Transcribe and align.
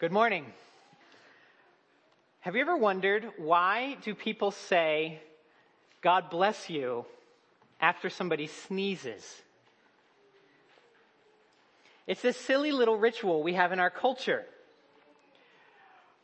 Good 0.00 0.12
morning. 0.12 0.46
Have 2.40 2.56
you 2.56 2.62
ever 2.62 2.74
wondered 2.74 3.26
why 3.36 3.98
do 4.02 4.14
people 4.14 4.50
say, 4.50 5.20
God 6.00 6.30
bless 6.30 6.70
you, 6.70 7.04
after 7.82 8.08
somebody 8.08 8.46
sneezes? 8.46 9.42
It's 12.06 12.22
this 12.22 12.38
silly 12.38 12.72
little 12.72 12.96
ritual 12.96 13.42
we 13.42 13.52
have 13.52 13.72
in 13.72 13.78
our 13.78 13.90
culture. 13.90 14.46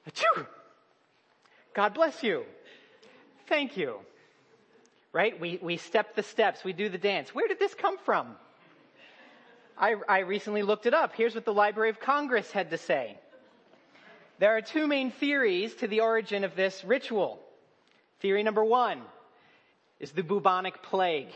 Achoo! 0.09 0.47
God 1.75 1.93
bless 1.93 2.23
you. 2.23 2.45
Thank 3.47 3.77
you. 3.77 3.97
Right? 5.13 5.39
We, 5.39 5.59
we 5.61 5.77
step 5.77 6.15
the 6.15 6.23
steps. 6.23 6.65
We 6.65 6.73
do 6.73 6.89
the 6.89 6.97
dance. 6.97 7.35
Where 7.35 7.47
did 7.47 7.59
this 7.59 7.75
come 7.75 7.99
from? 7.99 8.37
I, 9.77 9.97
I 10.09 10.21
recently 10.21 10.63
looked 10.63 10.87
it 10.87 10.95
up. 10.95 11.13
Here's 11.15 11.35
what 11.35 11.45
the 11.45 11.53
Library 11.53 11.91
of 11.91 12.01
Congress 12.01 12.51
had 12.51 12.71
to 12.71 12.79
say. 12.79 13.19
There 14.39 14.55
are 14.55 14.61
two 14.61 14.87
main 14.87 15.11
theories 15.11 15.75
to 15.77 15.89
the 15.89 16.01
origin 16.01 16.45
of 16.45 16.55
this 16.55 16.85
ritual. 16.85 17.41
Theory 18.21 18.43
number 18.43 18.65
one 18.65 19.01
is 19.99 20.13
the 20.13 20.23
bubonic 20.23 20.83
plague. 20.83 21.31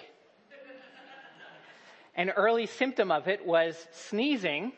An 2.14 2.28
early 2.30 2.66
symptom 2.66 3.10
of 3.10 3.26
it 3.26 3.46
was 3.46 3.86
sneezing, 3.92 4.72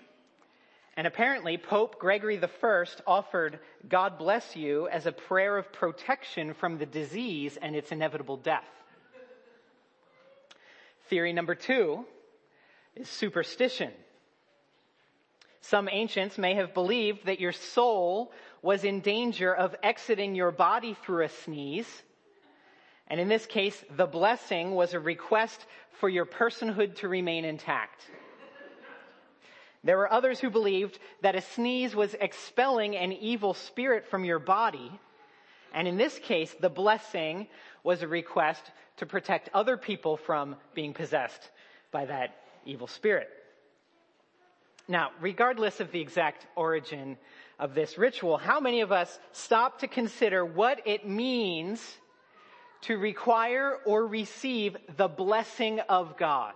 and 0.96 1.06
apparently 1.06 1.56
Pope 1.58 1.98
Gregory 1.98 2.38
I 2.40 2.86
offered 3.08 3.58
God 3.88 4.18
bless 4.18 4.54
you 4.54 4.86
as 4.86 5.06
a 5.06 5.12
prayer 5.12 5.58
of 5.58 5.72
protection 5.72 6.54
from 6.54 6.78
the 6.78 6.86
disease 6.86 7.58
and 7.60 7.74
its 7.74 7.91
inevitable 7.91 8.36
death. 8.36 8.68
Theory 11.08 11.32
number 11.32 11.56
two 11.56 12.04
is 12.94 13.08
superstition. 13.08 13.91
Some 15.62 15.88
ancients 15.90 16.38
may 16.38 16.54
have 16.54 16.74
believed 16.74 17.26
that 17.26 17.40
your 17.40 17.52
soul 17.52 18.32
was 18.62 18.84
in 18.84 19.00
danger 19.00 19.54
of 19.54 19.76
exiting 19.82 20.34
your 20.34 20.50
body 20.50 20.96
through 21.04 21.24
a 21.24 21.28
sneeze. 21.28 22.02
And 23.06 23.20
in 23.20 23.28
this 23.28 23.46
case, 23.46 23.82
the 23.96 24.06
blessing 24.06 24.72
was 24.74 24.92
a 24.92 25.00
request 25.00 25.64
for 26.00 26.08
your 26.08 26.27
personhood 26.27 26.96
to 26.96 27.08
remain 27.08 27.44
intact. 27.44 28.02
There 29.84 29.96
were 29.96 30.12
others 30.12 30.41
who 30.41 30.50
believed 30.50 30.98
that 31.22 31.36
a 31.36 31.41
sneeze 31.41 31.94
was 31.94 32.14
expelling 32.20 32.97
an 32.97 33.12
evil 33.12 33.54
spirit 33.54 34.06
from 34.06 34.24
your 34.24 34.38
body. 34.38 34.91
And 35.72 35.86
in 35.86 35.97
this 35.97 36.19
case, 36.19 36.54
the 36.60 36.70
blessing 36.70 37.47
was 37.82 38.02
a 38.02 38.08
request 38.08 38.62
to 38.98 39.06
protect 39.06 39.48
other 39.54 39.76
people 39.76 40.16
from 40.16 40.56
being 40.74 40.92
possessed 40.92 41.50
by 41.91 42.04
that 42.06 42.36
evil 42.64 42.86
spirit. 42.86 43.28
Now, 44.88 45.11
regardless 45.20 45.80
of 45.80 45.92
the 45.92 46.00
exact 46.00 46.47
origin 46.56 47.16
of 47.58 47.75
this 47.75 47.97
ritual, 47.97 48.36
how 48.36 48.61
many 48.61 48.80
of 48.80 48.92
us 48.92 49.19
stop 49.33 49.80
to 49.80 49.88
consider 49.88 50.44
what 50.44 50.86
it 50.86 51.06
means 51.06 51.80
to 52.83 52.98
require 52.98 53.78
or 53.86 54.06
receive 54.06 54.77
the 54.97 55.08
blessing 55.08 55.80
of 55.80 56.16
God? 56.16 56.55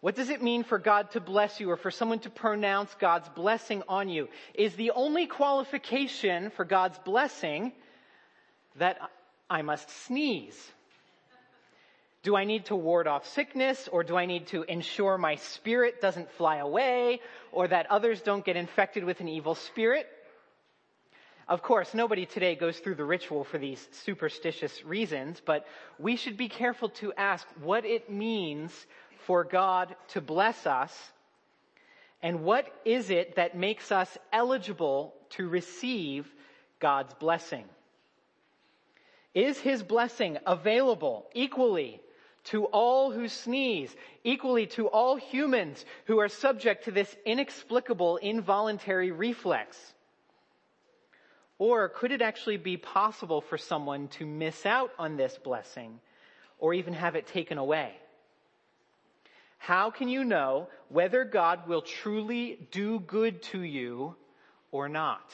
What 0.00 0.16
does 0.16 0.30
it 0.30 0.42
mean 0.42 0.64
for 0.64 0.80
God 0.80 1.12
to 1.12 1.20
bless 1.20 1.60
you 1.60 1.70
or 1.70 1.76
for 1.76 1.92
someone 1.92 2.18
to 2.20 2.30
pronounce 2.30 2.92
God's 2.98 3.28
blessing 3.28 3.84
on 3.88 4.08
you? 4.08 4.28
Is 4.52 4.74
the 4.74 4.90
only 4.90 5.28
qualification 5.28 6.50
for 6.50 6.64
God's 6.64 6.98
blessing 6.98 7.72
that 8.76 8.98
I 9.48 9.62
must 9.62 9.88
sneeze? 10.04 10.72
Do 12.22 12.36
I 12.36 12.44
need 12.44 12.66
to 12.66 12.76
ward 12.76 13.08
off 13.08 13.26
sickness 13.26 13.88
or 13.90 14.04
do 14.04 14.16
I 14.16 14.26
need 14.26 14.46
to 14.48 14.62
ensure 14.62 15.18
my 15.18 15.34
spirit 15.34 16.00
doesn't 16.00 16.30
fly 16.32 16.58
away 16.58 17.20
or 17.50 17.66
that 17.66 17.90
others 17.90 18.22
don't 18.22 18.44
get 18.44 18.56
infected 18.56 19.02
with 19.04 19.20
an 19.20 19.28
evil 19.28 19.56
spirit? 19.56 20.06
Of 21.48 21.62
course, 21.62 21.94
nobody 21.94 22.24
today 22.24 22.54
goes 22.54 22.78
through 22.78 22.94
the 22.94 23.04
ritual 23.04 23.42
for 23.42 23.58
these 23.58 23.88
superstitious 24.04 24.84
reasons, 24.84 25.42
but 25.44 25.66
we 25.98 26.14
should 26.14 26.36
be 26.36 26.48
careful 26.48 26.90
to 26.90 27.12
ask 27.14 27.44
what 27.60 27.84
it 27.84 28.08
means 28.08 28.72
for 29.26 29.42
God 29.42 29.96
to 30.08 30.20
bless 30.20 30.64
us 30.64 30.96
and 32.22 32.44
what 32.44 32.72
is 32.84 33.10
it 33.10 33.34
that 33.34 33.56
makes 33.56 33.90
us 33.90 34.16
eligible 34.32 35.12
to 35.30 35.48
receive 35.48 36.32
God's 36.78 37.12
blessing? 37.14 37.64
Is 39.34 39.58
his 39.58 39.82
blessing 39.82 40.38
available 40.46 41.26
equally 41.34 42.00
to 42.44 42.64
all 42.66 43.10
who 43.12 43.28
sneeze, 43.28 43.94
equally 44.24 44.66
to 44.66 44.88
all 44.88 45.16
humans 45.16 45.84
who 46.06 46.18
are 46.18 46.28
subject 46.28 46.84
to 46.84 46.90
this 46.90 47.14
inexplicable 47.24 48.16
involuntary 48.16 49.10
reflex? 49.10 49.76
Or 51.58 51.88
could 51.88 52.10
it 52.10 52.22
actually 52.22 52.56
be 52.56 52.76
possible 52.76 53.40
for 53.40 53.56
someone 53.56 54.08
to 54.18 54.26
miss 54.26 54.66
out 54.66 54.90
on 54.98 55.16
this 55.16 55.38
blessing 55.44 56.00
or 56.58 56.74
even 56.74 56.94
have 56.94 57.14
it 57.14 57.28
taken 57.28 57.58
away? 57.58 57.92
How 59.58 59.92
can 59.92 60.08
you 60.08 60.24
know 60.24 60.66
whether 60.88 61.24
God 61.24 61.68
will 61.68 61.82
truly 61.82 62.66
do 62.72 62.98
good 62.98 63.42
to 63.52 63.60
you 63.60 64.16
or 64.72 64.88
not? 64.88 65.30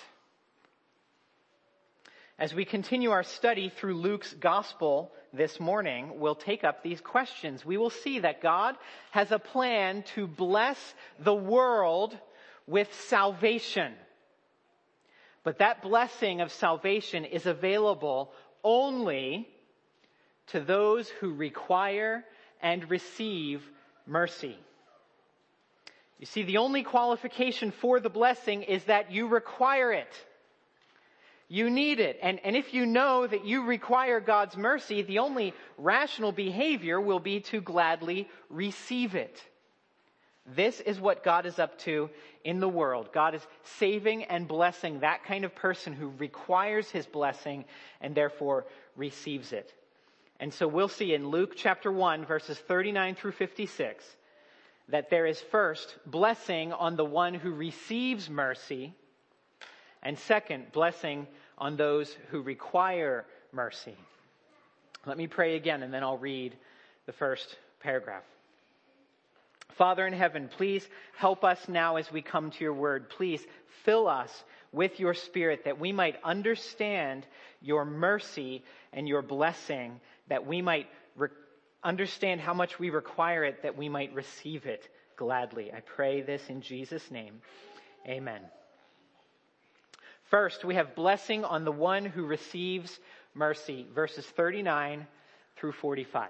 As 2.38 2.54
we 2.54 2.66
continue 2.66 3.10
our 3.10 3.22
study 3.22 3.70
through 3.70 3.94
Luke's 3.94 4.34
gospel 4.34 5.10
this 5.32 5.60
morning, 5.60 6.18
we'll 6.18 6.34
take 6.34 6.64
up 6.64 6.82
these 6.82 7.00
questions. 7.00 7.64
We 7.64 7.76
will 7.76 7.90
see 7.90 8.20
that 8.20 8.42
God 8.42 8.76
has 9.10 9.30
a 9.30 9.38
plan 9.38 10.02
to 10.14 10.26
bless 10.26 10.78
the 11.18 11.34
world 11.34 12.16
with 12.66 12.92
salvation. 13.08 13.92
But 15.44 15.58
that 15.58 15.82
blessing 15.82 16.40
of 16.40 16.52
salvation 16.52 17.24
is 17.24 17.46
available 17.46 18.32
only 18.62 19.48
to 20.48 20.60
those 20.60 21.08
who 21.08 21.32
require 21.32 22.24
and 22.60 22.90
receive 22.90 23.62
mercy. 24.06 24.56
You 26.18 26.26
see, 26.26 26.42
the 26.42 26.56
only 26.58 26.82
qualification 26.82 27.70
for 27.70 28.00
the 28.00 28.10
blessing 28.10 28.62
is 28.62 28.82
that 28.84 29.12
you 29.12 29.28
require 29.28 29.92
it. 29.92 30.12
You 31.48 31.70
need 31.70 31.98
it. 31.98 32.18
And, 32.22 32.38
and 32.44 32.54
if 32.54 32.74
you 32.74 32.84
know 32.84 33.26
that 33.26 33.46
you 33.46 33.64
require 33.64 34.20
God's 34.20 34.56
mercy, 34.56 35.02
the 35.02 35.18
only 35.20 35.54
rational 35.78 36.30
behavior 36.30 37.00
will 37.00 37.20
be 37.20 37.40
to 37.40 37.60
gladly 37.60 38.28
receive 38.50 39.14
it. 39.14 39.42
This 40.54 40.80
is 40.80 41.00
what 41.00 41.24
God 41.24 41.46
is 41.46 41.58
up 41.58 41.78
to 41.80 42.10
in 42.44 42.60
the 42.60 42.68
world. 42.68 43.10
God 43.12 43.34
is 43.34 43.46
saving 43.78 44.24
and 44.24 44.48
blessing 44.48 45.00
that 45.00 45.24
kind 45.24 45.44
of 45.44 45.54
person 45.54 45.92
who 45.92 46.08
requires 46.18 46.90
his 46.90 47.06
blessing 47.06 47.64
and 48.00 48.14
therefore 48.14 48.66
receives 48.96 49.52
it. 49.52 49.72
And 50.40 50.52
so 50.52 50.68
we'll 50.68 50.88
see 50.88 51.14
in 51.14 51.28
Luke 51.28 51.54
chapter 51.56 51.90
1 51.90 52.24
verses 52.24 52.58
39 52.58 53.14
through 53.14 53.32
56 53.32 54.04
that 54.88 55.10
there 55.10 55.26
is 55.26 55.40
first 55.40 55.96
blessing 56.06 56.72
on 56.72 56.96
the 56.96 57.04
one 57.04 57.34
who 57.34 57.52
receives 57.52 58.30
mercy 58.30 58.94
and 60.02 60.18
second, 60.18 60.72
blessing 60.72 61.26
on 61.56 61.76
those 61.76 62.14
who 62.30 62.40
require 62.40 63.24
mercy. 63.52 63.96
Let 65.06 65.16
me 65.16 65.26
pray 65.26 65.56
again 65.56 65.82
and 65.82 65.92
then 65.92 66.02
I'll 66.02 66.18
read 66.18 66.56
the 67.06 67.12
first 67.12 67.56
paragraph. 67.80 68.24
Father 69.76 70.06
in 70.06 70.12
heaven, 70.12 70.48
please 70.48 70.86
help 71.16 71.44
us 71.44 71.68
now 71.68 71.96
as 71.96 72.10
we 72.10 72.20
come 72.20 72.50
to 72.50 72.64
your 72.64 72.74
word. 72.74 73.10
Please 73.10 73.44
fill 73.84 74.08
us 74.08 74.44
with 74.72 74.98
your 74.98 75.14
spirit 75.14 75.64
that 75.64 75.78
we 75.78 75.92
might 75.92 76.16
understand 76.24 77.26
your 77.62 77.84
mercy 77.84 78.64
and 78.92 79.08
your 79.08 79.22
blessing, 79.22 80.00
that 80.28 80.46
we 80.46 80.62
might 80.62 80.88
re- 81.16 81.28
understand 81.82 82.40
how 82.40 82.54
much 82.54 82.78
we 82.78 82.90
require 82.90 83.44
it, 83.44 83.62
that 83.62 83.76
we 83.76 83.88
might 83.88 84.12
receive 84.14 84.66
it 84.66 84.88
gladly. 85.16 85.72
I 85.72 85.80
pray 85.80 86.22
this 86.22 86.42
in 86.48 86.60
Jesus' 86.60 87.10
name. 87.10 87.40
Amen. 88.06 88.40
First, 90.30 90.62
we 90.62 90.74
have 90.74 90.94
blessing 90.94 91.44
on 91.44 91.64
the 91.64 91.72
one 91.72 92.04
who 92.04 92.26
receives 92.26 93.00
mercy, 93.34 93.86
verses 93.94 94.26
39 94.26 95.06
through 95.56 95.72
45. 95.72 96.28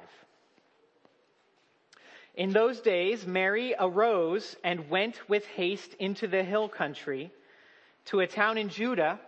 In 2.37 2.53
those 2.53 2.81
days, 2.81 3.27
Mary 3.27 3.75
arose 3.77 4.55
and 4.63 4.89
went 4.89 5.29
with 5.29 5.45
haste 5.47 5.95
into 5.95 6.29
the 6.29 6.45
hill 6.45 6.69
country 6.69 7.33
to 8.07 8.21
a 8.21 8.29
town 8.29 8.57
in 8.57 8.69
Judah, 8.69 9.19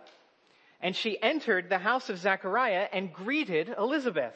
and 0.79 0.95
she 0.95 1.21
entered 1.21 1.67
the 1.67 1.77
house 1.77 2.09
of 2.09 2.17
Zechariah 2.17 2.87
and 2.93 3.11
greeted 3.11 3.75
Elizabeth. 3.77 4.35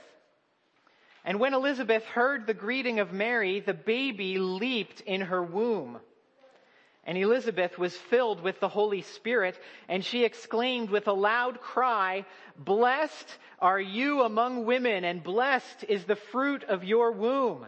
And 1.24 1.40
when 1.40 1.54
Elizabeth 1.54 2.04
heard 2.04 2.46
the 2.46 2.54
greeting 2.54 3.00
of 3.00 3.14
Mary, 3.14 3.62
the 3.62 3.74
baby 3.74 4.38
leaped 4.38 5.00
in 5.00 5.22
her 5.22 5.42
womb. 5.42 6.00
And 7.06 7.18
Elizabeth 7.20 7.78
was 7.78 7.96
filled 7.96 8.42
with 8.42 8.60
the 8.60 8.68
Holy 8.68 9.02
Spirit, 9.02 9.60
and 9.88 10.04
she 10.04 10.24
exclaimed 10.24 10.90
with 10.90 11.08
a 11.08 11.14
loud 11.14 11.62
cry, 11.62 12.26
Blessed 12.58 13.38
are 13.60 13.80
you 13.80 14.24
among 14.24 14.66
women, 14.66 15.04
and 15.04 15.24
blessed 15.24 15.86
is 15.88 16.06
the 16.06 16.16
fruit 16.16 16.64
of 16.64 16.84
your 16.84 17.12
womb. 17.12 17.68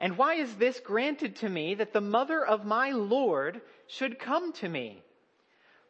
And 0.00 0.18
why 0.18 0.34
is 0.34 0.52
this 0.56 0.80
granted 0.80 1.36
to 1.36 1.48
me 1.48 1.74
that 1.76 1.92
the 1.92 2.00
mother 2.00 2.44
of 2.44 2.66
my 2.66 2.90
Lord 2.90 3.60
should 3.86 4.18
come 4.18 4.52
to 4.54 4.68
me? 4.68 5.00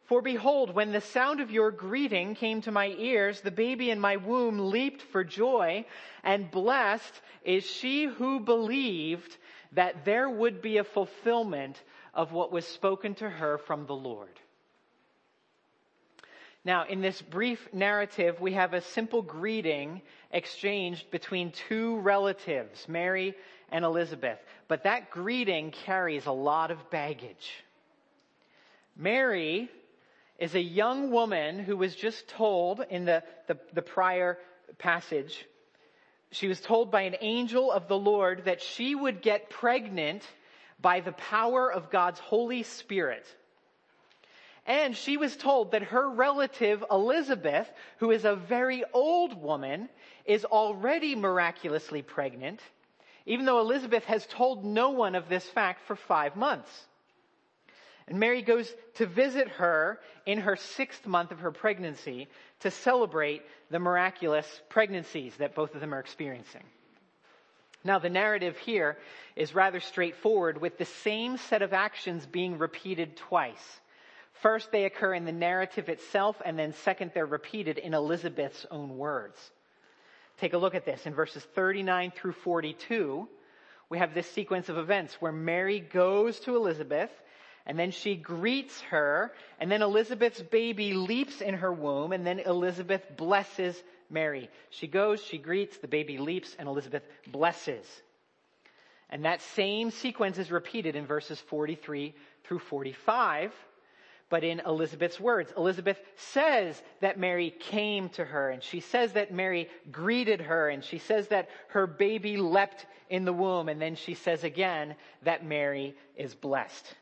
For 0.05 0.21
behold, 0.21 0.75
when 0.75 0.91
the 0.91 1.01
sound 1.01 1.39
of 1.39 1.49
your 1.49 1.71
greeting 1.71 2.35
came 2.35 2.61
to 2.61 2.71
my 2.71 2.89
ears, 2.89 3.41
the 3.41 3.49
baby 3.49 3.89
in 3.89 3.99
my 3.99 4.17
womb 4.17 4.59
leaped 4.69 5.01
for 5.01 5.23
joy, 5.23 5.85
and 6.23 6.51
blessed 6.51 7.21
is 7.43 7.65
she 7.65 8.05
who 8.05 8.39
believed 8.39 9.35
that 9.71 10.05
there 10.05 10.29
would 10.29 10.61
be 10.61 10.77
a 10.77 10.83
fulfillment 10.83 11.81
of 12.13 12.31
what 12.31 12.51
was 12.51 12.67
spoken 12.67 13.15
to 13.15 13.29
her 13.29 13.57
from 13.57 13.85
the 13.85 13.95
Lord. 13.95 14.39
Now, 16.65 16.85
in 16.85 17.01
this 17.01 17.21
brief 17.21 17.67
narrative, 17.73 18.39
we 18.39 18.53
have 18.53 18.73
a 18.73 18.81
simple 18.81 19.21
greeting 19.21 20.01
exchanged 20.31 21.11
between 21.11 21.51
two 21.51 21.97
relatives, 21.99 22.87
Mary 22.87 23.35
and 23.69 23.83
Elizabeth. 23.83 24.39
But 24.67 24.83
that 24.83 25.09
greeting 25.11 25.71
carries 25.71 26.25
a 26.25 26.31
lot 26.31 26.71
of 26.71 26.89
baggage. 26.89 27.63
Mary 28.95 29.69
is 30.39 30.55
a 30.55 30.61
young 30.61 31.11
woman 31.11 31.59
who 31.59 31.75
was 31.75 31.95
just 31.95 32.27
told 32.29 32.81
in 32.89 33.05
the, 33.05 33.23
the, 33.47 33.57
the 33.73 33.81
prior 33.81 34.37
passage, 34.77 35.45
she 36.31 36.47
was 36.47 36.61
told 36.61 36.91
by 36.91 37.01
an 37.01 37.15
angel 37.21 37.71
of 37.71 37.87
the 37.87 37.97
Lord 37.97 38.45
that 38.45 38.61
she 38.61 38.95
would 38.95 39.21
get 39.21 39.49
pregnant 39.49 40.23
by 40.83 40.99
the 40.99 41.13
power 41.13 41.71
of 41.71 41.89
God's 41.89 42.19
Holy 42.19 42.61
Spirit. 42.61 43.25
And 44.67 44.95
she 44.95 45.17
was 45.17 45.35
told 45.35 45.71
that 45.71 45.83
her 45.83 46.09
relative 46.09 46.83
Elizabeth, 46.91 47.67
who 47.97 48.11
is 48.11 48.25
a 48.25 48.35
very 48.35 48.83
old 48.93 49.41
woman, 49.41 49.89
is 50.25 50.45
already 50.45 51.15
miraculously 51.15 52.01
pregnant, 52.01 52.61
even 53.25 53.45
though 53.45 53.59
Elizabeth 53.59 54.03
has 54.05 54.25
told 54.27 54.63
no 54.63 54.91
one 54.91 55.15
of 55.15 55.27
this 55.27 55.45
fact 55.49 55.87
for 55.87 55.95
five 55.95 56.35
months. 56.35 56.69
And 58.07 58.19
Mary 58.19 58.41
goes 58.41 58.73
to 58.95 59.05
visit 59.05 59.47
her 59.47 59.99
in 60.25 60.39
her 60.39 60.57
sixth 60.57 61.07
month 61.07 61.31
of 61.31 61.39
her 61.39 61.51
pregnancy 61.51 62.27
to 62.59 62.71
celebrate 62.71 63.43
the 63.69 63.79
miraculous 63.79 64.61
pregnancies 64.69 65.33
that 65.37 65.55
both 65.55 65.73
of 65.73 65.81
them 65.81 65.93
are 65.93 65.99
experiencing. 65.99 66.63
Now, 67.83 67.99
the 67.99 68.09
narrative 68.09 68.57
here 68.57 68.97
is 69.35 69.53
rather 69.53 69.79
straightforward 69.79 70.61
with 70.61 70.77
the 70.77 70.85
same 70.85 71.37
set 71.37 71.61
of 71.61 71.73
actions 71.73 72.25
being 72.25 72.57
repeated 72.57 73.17
twice. 73.17 73.81
First, 74.41 74.71
they 74.71 74.85
occur 74.85 75.13
in 75.13 75.25
the 75.25 75.31
narrative 75.31 75.89
itself, 75.89 76.41
and 76.45 76.57
then 76.57 76.73
second, 76.73 77.11
they're 77.13 77.25
repeated 77.25 77.77
in 77.77 77.93
Elizabeth's 77.93 78.65
own 78.71 78.97
words. 78.97 79.37
Take 80.37 80.53
a 80.53 80.57
look 80.57 80.75
at 80.75 80.85
this. 80.85 81.05
In 81.05 81.13
verses 81.13 81.43
39 81.55 82.11
through 82.15 82.31
42, 82.31 83.27
we 83.89 83.97
have 83.97 84.13
this 84.13 84.29
sequence 84.31 84.69
of 84.69 84.77
events 84.77 85.15
where 85.19 85.31
Mary 85.31 85.79
goes 85.79 86.39
to 86.41 86.55
Elizabeth 86.55 87.11
and 87.65 87.79
then 87.79 87.91
she 87.91 88.15
greets 88.15 88.81
her, 88.81 89.31
and 89.59 89.71
then 89.71 89.81
Elizabeth's 89.81 90.41
baby 90.41 90.93
leaps 90.93 91.39
in 91.39 91.55
her 91.55 91.71
womb, 91.71 92.11
and 92.11 92.27
then 92.27 92.39
Elizabeth 92.39 93.01
blesses 93.15 93.81
Mary. 94.13 94.49
She 94.69 94.87
goes, 94.87 95.21
she 95.21 95.37
greets, 95.37 95.77
the 95.77 95.87
baby 95.87 96.17
leaps, 96.17 96.55
and 96.57 96.67
Elizabeth 96.69 97.03
blesses. 97.27 97.85
And 99.09 99.25
that 99.25 99.41
same 99.41 99.91
sequence 99.91 100.37
is 100.37 100.51
repeated 100.51 100.95
in 100.95 101.05
verses 101.05 101.39
43 101.39 102.15
through 102.45 102.59
45, 102.59 103.53
but 104.29 104.43
in 104.43 104.61
Elizabeth's 104.61 105.19
words. 105.19 105.53
Elizabeth 105.55 105.99
says 106.15 106.81
that 107.01 107.19
Mary 107.19 107.51
came 107.51 108.09
to 108.09 108.25
her, 108.25 108.49
and 108.49 108.63
she 108.63 108.79
says 108.79 109.13
that 109.13 109.33
Mary 109.33 109.69
greeted 109.91 110.41
her, 110.41 110.69
and 110.69 110.83
she 110.83 110.97
says 110.97 111.27
that 111.27 111.49
her 111.69 111.85
baby 111.85 112.37
leapt 112.37 112.85
in 113.09 113.25
the 113.25 113.33
womb, 113.33 113.69
and 113.69 113.81
then 113.81 113.95
she 113.95 114.15
says 114.15 114.43
again 114.43 114.95
that 115.23 115.45
Mary 115.45 115.95
is 116.15 116.33
blessed. 116.33 116.95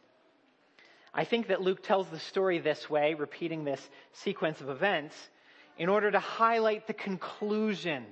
I 1.13 1.25
think 1.25 1.47
that 1.47 1.61
Luke 1.61 1.83
tells 1.83 2.07
the 2.07 2.19
story 2.19 2.59
this 2.59 2.89
way, 2.89 3.13
repeating 3.13 3.63
this 3.63 3.89
sequence 4.13 4.61
of 4.61 4.69
events, 4.69 5.15
in 5.81 5.89
order 5.89 6.11
to 6.11 6.19
highlight 6.19 6.85
the 6.85 6.93
conclusion. 6.93 8.05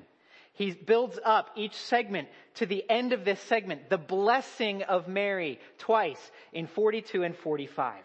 He 0.54 0.72
builds 0.72 1.20
up 1.24 1.52
each 1.56 1.76
segment 1.76 2.28
to 2.56 2.66
the 2.66 2.84
end 2.90 3.14
of 3.14 3.24
this 3.24 3.40
segment, 3.42 3.92
the 3.92 3.98
blessing 4.00 4.82
of 4.82 5.08
Mary, 5.08 5.60
twice 5.78 6.32
in 6.52 6.66
42 6.66 7.22
and 7.22 7.36
45. 7.36 8.04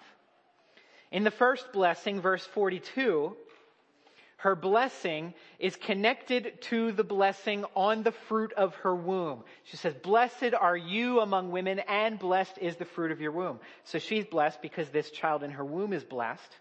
In 1.11 1.25
the 1.25 1.31
first 1.31 1.73
blessing, 1.73 2.21
verse 2.21 2.45
42, 2.45 3.35
her 4.37 4.55
blessing 4.55 5.33
is 5.59 5.77
connected 5.77 6.61
to 6.65 6.93
the 6.93 7.03
blessing 7.03 7.65
on 7.75 8.03
the 8.03 8.13
fruit 8.13 8.53
of 8.53 8.75
her 8.75 8.95
womb. 8.95 9.45
She 9.63 9.79
says, 9.79 9.95
blessed 9.95 10.53
are 10.53 10.77
you 10.77 11.21
among 11.21 11.53
women 11.53 11.79
and 11.79 12.19
blessed 12.19 12.59
is 12.61 12.77
the 12.77 12.85
fruit 12.85 13.13
of 13.13 13.23
your 13.23 13.33
womb. 13.33 13.61
So 13.85 13.99
she's 13.99 14.27
blessed 14.27 14.61
because 14.61 14.91
this 14.91 15.11
child 15.11 15.43
in 15.43 15.53
her 15.53 15.65
womb 15.65 15.95
is 15.95 16.05
blessed. 16.05 16.55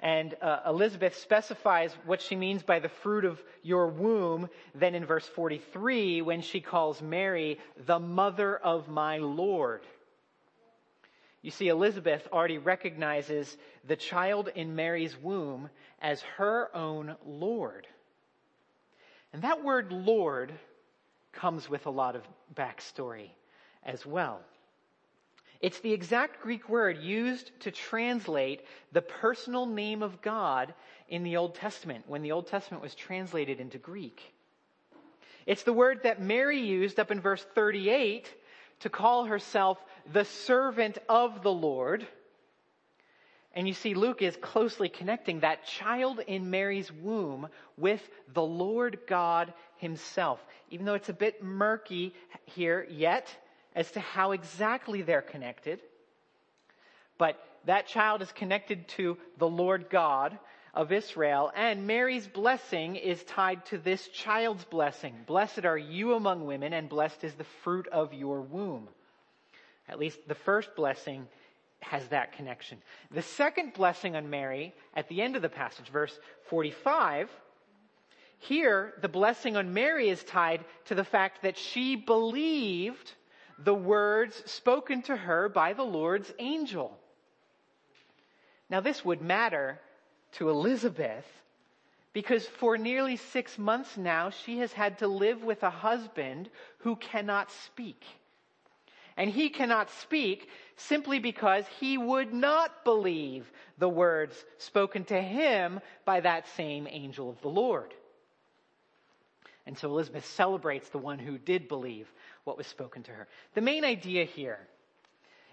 And 0.00 0.36
uh, 0.40 0.60
Elizabeth 0.66 1.16
specifies 1.16 1.92
what 2.06 2.22
she 2.22 2.36
means 2.36 2.62
by 2.62 2.78
the 2.78 2.88
fruit 2.88 3.24
of 3.24 3.42
your 3.62 3.88
womb 3.88 4.48
then 4.74 4.94
in 4.94 5.04
verse 5.04 5.26
43 5.26 6.22
when 6.22 6.40
she 6.40 6.60
calls 6.60 7.02
Mary 7.02 7.58
the 7.86 7.98
mother 7.98 8.56
of 8.56 8.88
my 8.88 9.18
Lord. 9.18 9.82
You 11.42 11.50
see, 11.50 11.68
Elizabeth 11.68 12.26
already 12.32 12.58
recognizes 12.58 13.56
the 13.86 13.96
child 13.96 14.50
in 14.54 14.76
Mary's 14.76 15.16
womb 15.16 15.68
as 16.00 16.20
her 16.36 16.74
own 16.76 17.16
Lord. 17.24 17.86
And 19.32 19.42
that 19.42 19.64
word 19.64 19.92
Lord 19.92 20.52
comes 21.32 21.68
with 21.68 21.86
a 21.86 21.90
lot 21.90 22.16
of 22.16 22.22
backstory 22.54 23.30
as 23.84 24.04
well. 24.06 24.40
It's 25.60 25.80
the 25.80 25.92
exact 25.92 26.40
Greek 26.40 26.68
word 26.68 26.98
used 26.98 27.50
to 27.60 27.70
translate 27.70 28.62
the 28.92 29.02
personal 29.02 29.66
name 29.66 30.02
of 30.02 30.22
God 30.22 30.72
in 31.08 31.24
the 31.24 31.36
Old 31.36 31.56
Testament 31.56 32.04
when 32.06 32.22
the 32.22 32.32
Old 32.32 32.46
Testament 32.46 32.82
was 32.82 32.94
translated 32.94 33.58
into 33.58 33.78
Greek. 33.78 34.22
It's 35.46 35.64
the 35.64 35.72
word 35.72 36.02
that 36.04 36.20
Mary 36.20 36.60
used 36.60 37.00
up 37.00 37.10
in 37.10 37.20
verse 37.20 37.44
38 37.54 38.32
to 38.80 38.90
call 38.90 39.24
herself 39.24 39.78
the 40.12 40.24
servant 40.24 40.98
of 41.08 41.42
the 41.42 41.52
Lord. 41.52 42.06
And 43.52 43.66
you 43.66 43.74
see, 43.74 43.94
Luke 43.94 44.22
is 44.22 44.36
closely 44.36 44.88
connecting 44.88 45.40
that 45.40 45.64
child 45.64 46.20
in 46.20 46.50
Mary's 46.50 46.92
womb 46.92 47.48
with 47.76 48.06
the 48.32 48.42
Lord 48.42 49.00
God 49.08 49.52
himself. 49.78 50.38
Even 50.70 50.86
though 50.86 50.94
it's 50.94 51.08
a 51.08 51.14
bit 51.14 51.42
murky 51.42 52.14
here 52.44 52.86
yet 52.88 53.34
as 53.78 53.88
to 53.92 54.00
how 54.00 54.32
exactly 54.32 55.02
they're 55.02 55.22
connected. 55.22 55.78
But 57.16 57.38
that 57.66 57.86
child 57.86 58.22
is 58.22 58.32
connected 58.32 58.88
to 58.88 59.16
the 59.38 59.48
Lord 59.48 59.88
God 59.88 60.36
of 60.74 60.90
Israel, 60.90 61.52
and 61.54 61.86
Mary's 61.86 62.26
blessing 62.26 62.96
is 62.96 63.22
tied 63.22 63.64
to 63.66 63.78
this 63.78 64.08
child's 64.08 64.64
blessing. 64.64 65.14
Blessed 65.26 65.64
are 65.64 65.78
you 65.78 66.14
among 66.14 66.44
women, 66.44 66.72
and 66.72 66.88
blessed 66.88 67.22
is 67.22 67.34
the 67.34 67.46
fruit 67.62 67.86
of 67.86 68.12
your 68.12 68.40
womb. 68.40 68.88
At 69.88 70.00
least 70.00 70.18
the 70.26 70.34
first 70.34 70.74
blessing 70.74 71.28
has 71.78 72.04
that 72.08 72.32
connection. 72.32 72.78
The 73.12 73.22
second 73.22 73.74
blessing 73.74 74.16
on 74.16 74.28
Mary 74.28 74.74
at 74.94 75.08
the 75.08 75.22
end 75.22 75.36
of 75.36 75.42
the 75.42 75.48
passage, 75.48 75.88
verse 75.88 76.18
45, 76.50 77.30
here 78.40 78.94
the 79.02 79.08
blessing 79.08 79.56
on 79.56 79.72
Mary 79.72 80.08
is 80.08 80.24
tied 80.24 80.64
to 80.86 80.96
the 80.96 81.04
fact 81.04 81.42
that 81.42 81.56
she 81.56 81.94
believed 81.94 83.12
the 83.58 83.74
words 83.74 84.40
spoken 84.50 85.02
to 85.02 85.16
her 85.16 85.48
by 85.48 85.72
the 85.72 85.82
Lord's 85.82 86.32
angel. 86.38 86.96
Now 88.70 88.80
this 88.80 89.04
would 89.04 89.22
matter 89.22 89.80
to 90.32 90.50
Elizabeth 90.50 91.26
because 92.12 92.46
for 92.46 92.78
nearly 92.78 93.16
six 93.16 93.58
months 93.58 93.96
now 93.96 94.30
she 94.30 94.58
has 94.58 94.72
had 94.72 94.98
to 94.98 95.08
live 95.08 95.42
with 95.42 95.62
a 95.62 95.70
husband 95.70 96.50
who 96.78 96.96
cannot 96.96 97.50
speak. 97.50 98.04
And 99.16 99.28
he 99.28 99.48
cannot 99.48 99.90
speak 99.90 100.48
simply 100.76 101.18
because 101.18 101.64
he 101.80 101.98
would 101.98 102.32
not 102.32 102.84
believe 102.84 103.50
the 103.78 103.88
words 103.88 104.44
spoken 104.58 105.04
to 105.06 105.20
him 105.20 105.80
by 106.04 106.20
that 106.20 106.46
same 106.56 106.86
angel 106.88 107.28
of 107.28 107.40
the 107.40 107.48
Lord. 107.48 107.92
And 109.66 109.76
so 109.76 109.90
Elizabeth 109.90 110.24
celebrates 110.24 110.88
the 110.88 110.98
one 110.98 111.18
who 111.18 111.36
did 111.36 111.68
believe 111.68 112.10
what 112.44 112.56
was 112.56 112.66
spoken 112.66 113.02
to 113.04 113.10
her. 113.10 113.28
The 113.54 113.60
main 113.60 113.84
idea 113.84 114.24
here 114.24 114.58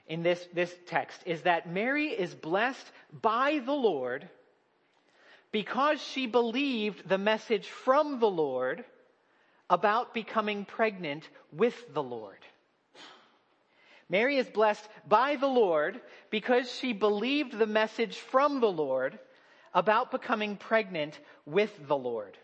in 0.08 0.24
this, 0.24 0.46
this 0.54 0.74
text 0.88 1.22
is 1.26 1.42
that 1.44 1.70
Mary 1.70 2.08
is 2.08 2.34
blessed 2.34 2.92
by 3.22 3.62
the 3.66 3.74
Lord 3.74 4.28
because 5.52 6.02
she 6.02 6.28
believed 6.28 7.08
the 7.08 7.18
message 7.18 7.68
from 7.68 8.20
the 8.20 8.30
Lord 8.30 8.84
about 9.70 10.14
becoming 10.14 10.66
pregnant 10.66 11.28
with 11.52 11.76
the 11.94 12.04
Lord. 12.04 12.38
Mary 14.10 14.38
is 14.38 14.48
blessed 14.48 14.88
by 15.08 15.36
the 15.36 15.48
Lord 15.48 16.00
because 16.30 16.72
she 16.72 16.94
believed 16.94 17.58
the 17.58 17.66
message 17.66 18.18
from 18.18 18.60
the 18.60 18.72
Lord 18.72 19.18
about 19.74 20.12
becoming 20.12 20.58
pregnant 20.58 21.20
with 21.46 21.72
the 21.88 21.98
Lord. 21.98 22.38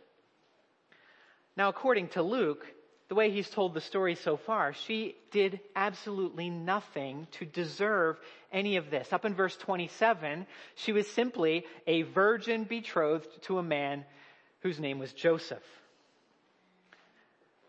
Now, 1.55 1.69
according 1.69 2.09
to 2.09 2.23
Luke, 2.23 2.65
the 3.11 3.15
way 3.15 3.29
he's 3.29 3.49
told 3.49 3.73
the 3.73 3.81
story 3.81 4.15
so 4.15 4.37
far, 4.37 4.71
she 4.71 5.17
did 5.31 5.59
absolutely 5.75 6.49
nothing 6.49 7.27
to 7.29 7.43
deserve 7.43 8.17
any 8.53 8.77
of 8.77 8.89
this. 8.89 9.11
Up 9.11 9.25
in 9.25 9.35
verse 9.35 9.57
27, 9.57 10.47
she 10.75 10.93
was 10.93 11.07
simply 11.07 11.65
a 11.85 12.03
virgin 12.03 12.63
betrothed 12.63 13.27
to 13.41 13.57
a 13.57 13.63
man 13.63 14.05
whose 14.61 14.79
name 14.79 14.97
was 14.97 15.11
Joseph. 15.11 15.61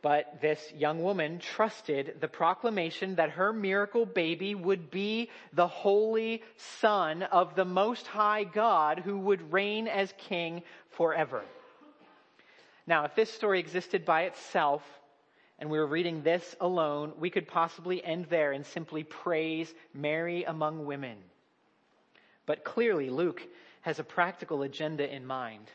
But 0.00 0.40
this 0.40 0.60
young 0.76 1.02
woman 1.02 1.40
trusted 1.40 2.18
the 2.20 2.28
proclamation 2.28 3.16
that 3.16 3.30
her 3.30 3.52
miracle 3.52 4.06
baby 4.06 4.54
would 4.54 4.92
be 4.92 5.28
the 5.52 5.66
holy 5.66 6.44
son 6.78 7.24
of 7.24 7.56
the 7.56 7.64
most 7.64 8.06
high 8.06 8.44
God 8.44 9.00
who 9.00 9.18
would 9.18 9.52
reign 9.52 9.88
as 9.88 10.14
king 10.18 10.62
forever. 10.90 11.42
Now, 12.86 13.06
if 13.06 13.16
this 13.16 13.32
story 13.32 13.58
existed 13.58 14.04
by 14.04 14.22
itself 14.22 14.82
and 15.62 15.70
we 15.70 15.78
were 15.78 15.86
reading 15.86 16.22
this 16.22 16.56
alone, 16.60 17.12
we 17.20 17.30
could 17.30 17.46
possibly 17.46 18.04
end 18.04 18.26
there 18.28 18.50
and 18.50 18.66
simply 18.66 19.04
praise 19.04 19.72
Mary 19.94 20.42
among 20.42 20.86
women. 20.86 21.16
But 22.46 22.64
clearly, 22.64 23.10
Luke 23.10 23.40
has 23.82 24.00
a 24.00 24.04
practical 24.04 24.62
agenda 24.62 25.08
in 25.08 25.24
mind. 25.24 25.70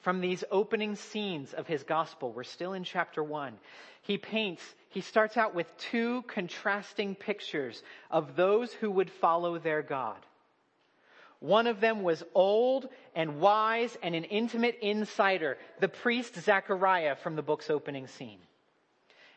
From 0.00 0.22
these 0.22 0.44
opening 0.50 0.96
scenes 0.96 1.52
of 1.52 1.66
his 1.66 1.82
gospel, 1.82 2.32
we're 2.32 2.42
still 2.42 2.72
in 2.72 2.84
chapter 2.84 3.22
one, 3.22 3.52
he 4.00 4.16
paints, 4.16 4.62
he 4.88 5.02
starts 5.02 5.36
out 5.36 5.54
with 5.54 5.76
two 5.76 6.22
contrasting 6.22 7.16
pictures 7.16 7.82
of 8.10 8.34
those 8.34 8.72
who 8.72 8.90
would 8.90 9.10
follow 9.10 9.58
their 9.58 9.82
God. 9.82 10.24
One 11.40 11.66
of 11.66 11.80
them 11.80 12.02
was 12.02 12.24
old 12.34 12.88
and 13.14 13.40
wise 13.40 13.96
and 14.02 14.14
an 14.14 14.24
intimate 14.24 14.78
insider, 14.82 15.56
the 15.80 15.88
priest 15.88 16.34
Zechariah 16.34 17.16
from 17.16 17.36
the 17.36 17.42
book's 17.42 17.70
opening 17.70 18.08
scene. 18.08 18.40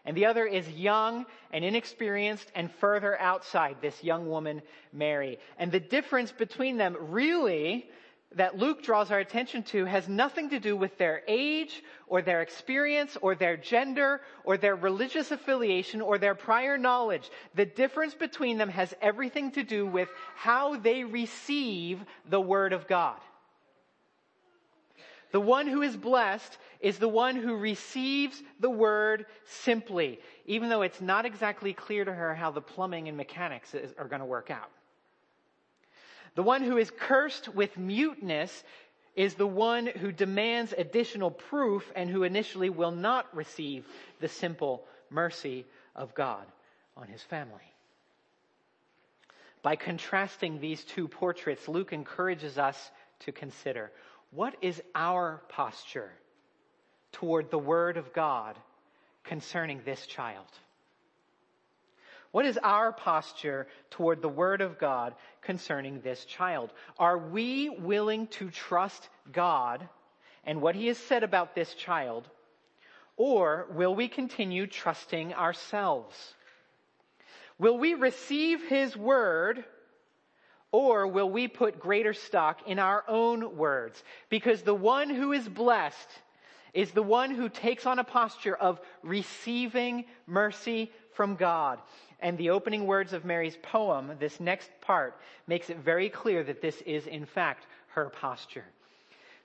And 0.04 0.18
the 0.18 0.26
other 0.26 0.46
is 0.46 0.68
young 0.68 1.28
and 1.54 1.64
inexperienced 1.64 2.52
and 2.56 2.72
further 2.72 3.20
outside 3.20 3.78
this 3.82 4.04
young 4.04 4.28
woman, 4.28 4.64
Mary. 4.92 5.38
And 5.60 5.72
the 5.72 5.80
difference 5.80 6.32
between 6.32 6.78
them 6.78 6.98
really 7.00 7.88
that 8.36 8.58
Luke 8.58 8.82
draws 8.82 9.12
our 9.12 9.20
attention 9.20 9.64
to 9.64 9.86
has 9.86 10.08
nothing 10.08 10.50
to 10.52 10.60
do 10.60 10.76
with 10.76 10.98
their 10.98 11.22
age 11.28 11.84
or 12.08 12.22
their 12.22 12.42
experience 12.42 13.18
or 13.22 13.36
their 13.36 13.58
gender 13.58 14.22
or 14.46 14.58
their 14.58 14.76
religious 14.76 15.32
affiliation 15.32 16.02
or 16.02 16.18
their 16.18 16.36
prior 16.36 16.78
knowledge. 16.78 17.30
The 17.56 17.66
difference 17.66 18.14
between 18.14 18.58
them 18.58 18.70
has 18.70 18.94
everything 19.02 19.52
to 19.52 19.64
do 19.64 19.86
with 19.86 20.10
how 20.36 20.78
they 20.78 21.04
receive 21.04 22.00
the 22.30 22.40
Word 22.40 22.72
of 22.72 22.88
God. 22.88 23.20
The 25.32 25.42
one 25.42 25.68
who 25.68 25.82
is 25.82 25.96
blessed 25.96 26.58
is 26.80 26.98
the 26.98 27.08
one 27.08 27.36
who 27.36 27.56
receives 27.56 28.42
the 28.60 28.70
Word 28.70 29.26
simply, 29.46 30.20
even 30.46 30.70
though 30.70 30.82
it's 30.82 31.02
not 31.02 31.26
exactly 31.26 31.74
clear 31.74 32.04
to 32.06 32.14
her 32.14 32.34
how 32.34 32.52
the 32.52 32.62
plumbing 32.62 33.08
and 33.08 33.18
mechanics 33.18 33.74
are 33.98 34.08
going 34.08 34.20
to 34.20 34.26
work 34.26 34.52
out. 34.52 34.70
The 36.36 36.44
one 36.44 36.64
who 36.64 36.78
is 36.78 36.92
cursed 36.92 37.50
with 37.50 37.78
muteness 37.78 38.64
is 39.16 39.34
the 39.34 39.48
one 39.48 39.88
who 39.88 40.12
demands 40.12 40.74
additional 40.78 41.32
proof 41.32 41.92
and 41.96 42.10
who 42.10 42.24
initially 42.24 42.70
will 42.70 42.92
not 42.92 43.36
receive 43.36 43.86
the 44.20 44.30
simple 44.30 44.86
mercy 45.10 45.66
of 45.96 46.16
God 46.16 46.46
on 46.96 47.08
his 47.08 47.22
family. 47.22 47.74
By 49.62 49.76
contrasting 49.76 50.60
these 50.60 50.84
two 50.84 51.08
portraits, 51.08 51.68
Luke 51.68 51.94
encourages 51.94 52.58
us 52.58 52.92
to 53.20 53.32
consider 53.32 53.92
what 54.32 54.56
is 54.62 54.82
our 54.96 55.42
posture 55.50 56.12
toward 57.12 57.52
the 57.52 57.60
Word 57.60 57.98
of 57.98 58.14
God 58.14 58.58
concerning 59.24 59.82
this 59.84 60.06
child? 60.08 60.48
What 62.32 62.46
is 62.46 62.58
our 62.64 62.94
posture 62.94 63.68
toward 63.90 64.22
the 64.22 64.30
Word 64.30 64.62
of 64.62 64.80
God 64.80 65.16
concerning 65.42 66.00
this 66.00 66.24
child? 66.26 66.72
Are 66.98 67.18
we 67.18 67.70
willing 67.70 68.28
to 68.28 68.50
trust 68.50 69.10
God 69.32 69.88
and 70.46 70.62
what 70.62 70.76
He 70.76 70.88
has 70.88 70.98
said 70.98 71.24
about 71.24 71.56
this 71.56 71.74
child? 71.74 72.30
Or 73.18 73.68
will 73.74 73.94
we 73.94 74.08
continue 74.08 74.66
trusting 74.66 75.34
ourselves? 75.34 76.16
Will 77.60 77.78
we 77.78 77.94
receive 77.96 78.64
His 78.64 78.96
Word 78.96 79.66
or 80.72 81.06
will 81.08 81.30
we 81.30 81.50
put 81.50 81.80
greater 81.80 82.14
stock 82.14 82.62
in 82.66 82.80
our 82.80 83.04
own 83.10 83.58
words? 83.58 84.02
Because 84.30 84.62
the 84.62 84.74
one 84.74 85.10
who 85.10 85.34
is 85.34 85.48
blessed 85.48 86.10
is 86.74 86.92
the 86.92 87.04
one 87.04 87.32
who 87.32 87.50
takes 87.50 87.86
on 87.86 88.00
a 88.00 88.04
posture 88.04 88.56
of 88.56 88.80
receiving 89.04 90.06
mercy 90.26 90.92
from 91.14 91.36
God. 91.36 91.80
And 92.20 92.38
the 92.38 92.52
opening 92.52 92.86
words 92.86 93.14
of 93.14 93.26
Mary's 93.26 93.58
poem, 93.62 94.12
this 94.20 94.40
next 94.40 94.70
part, 94.82 95.20
makes 95.48 95.70
it 95.70 95.78
very 95.78 96.10
clear 96.10 96.44
that 96.44 96.62
this 96.62 96.80
is 96.86 97.08
in 97.08 97.26
fact 97.26 97.66
her 97.88 98.10
posture. 98.10 98.66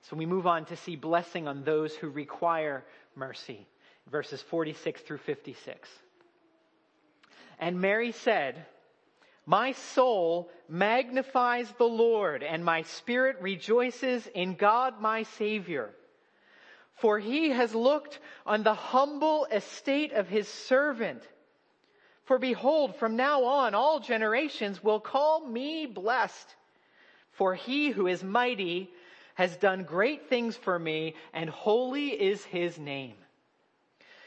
So 0.03 0.15
we 0.15 0.25
move 0.25 0.47
on 0.47 0.65
to 0.65 0.75
see 0.75 0.95
blessing 0.95 1.47
on 1.47 1.63
those 1.63 1.95
who 1.95 2.09
require 2.09 2.85
mercy. 3.15 3.67
Verses 4.11 4.41
46 4.41 5.01
through 5.01 5.17
56. 5.17 5.89
And 7.59 7.81
Mary 7.81 8.11
said, 8.11 8.65
My 9.45 9.73
soul 9.73 10.49
magnifies 10.69 11.69
the 11.77 11.85
Lord, 11.85 12.43
and 12.43 12.63
my 12.63 12.83
spirit 12.83 13.37
rejoices 13.41 14.27
in 14.27 14.53
God 14.53 15.01
my 15.01 15.23
Savior. 15.23 15.89
For 16.97 17.19
he 17.19 17.49
has 17.49 17.75
looked 17.75 18.19
on 18.45 18.63
the 18.63 18.73
humble 18.73 19.45
estate 19.51 20.13
of 20.13 20.27
his 20.27 20.47
servant. 20.47 21.27
For 22.25 22.39
behold, 22.39 22.95
from 22.95 23.15
now 23.15 23.43
on 23.43 23.75
all 23.75 23.99
generations 23.99 24.83
will 24.83 24.99
call 24.99 25.45
me 25.45 25.85
blessed. 25.85 26.55
For 27.31 27.53
he 27.55 27.89
who 27.89 28.07
is 28.07 28.23
mighty 28.23 28.91
has 29.35 29.55
done 29.57 29.83
great 29.83 30.27
things 30.27 30.57
for 30.57 30.77
me, 30.79 31.15
and 31.33 31.49
holy 31.49 32.09
is 32.09 32.43
his 32.43 32.79
name. 32.79 33.15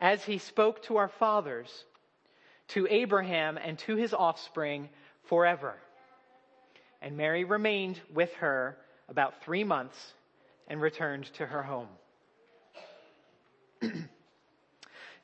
as 0.00 0.22
he 0.24 0.38
spoke 0.38 0.82
to 0.84 0.96
our 0.96 1.08
fathers, 1.08 1.68
to 2.68 2.86
Abraham 2.90 3.58
and 3.58 3.78
to 3.80 3.96
his 3.96 4.12
offspring 4.12 4.88
forever. 5.24 5.74
And 7.00 7.16
Mary 7.16 7.44
remained 7.44 8.00
with 8.12 8.32
her 8.34 8.76
about 9.08 9.42
three 9.42 9.64
months 9.64 9.96
and 10.66 10.80
returned 10.80 11.24
to 11.34 11.46
her 11.46 11.62
home. 11.62 11.88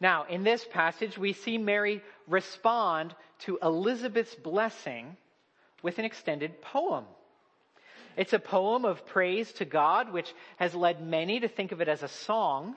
Now, 0.01 0.25
in 0.25 0.43
this 0.43 0.65
passage, 0.71 1.17
we 1.17 1.33
see 1.33 1.57
Mary 1.57 2.03
respond 2.27 3.15
to 3.41 3.59
Elizabeth's 3.63 4.35
blessing 4.35 5.17
with 5.83 5.99
an 5.99 6.05
extended 6.05 6.61
poem. 6.61 7.05
It's 8.17 8.33
a 8.33 8.39
poem 8.39 8.85
of 8.85 9.07
praise 9.07 9.51
to 9.55 9.65
God, 9.65 10.13
which 10.13 10.33
has 10.57 10.75
led 10.75 11.01
many 11.01 11.41
to 11.41 11.49
think 11.49 11.73
of 11.73 11.81
it 11.81 11.89
as 11.89 12.03
a 12.03 12.09
song. 12.09 12.77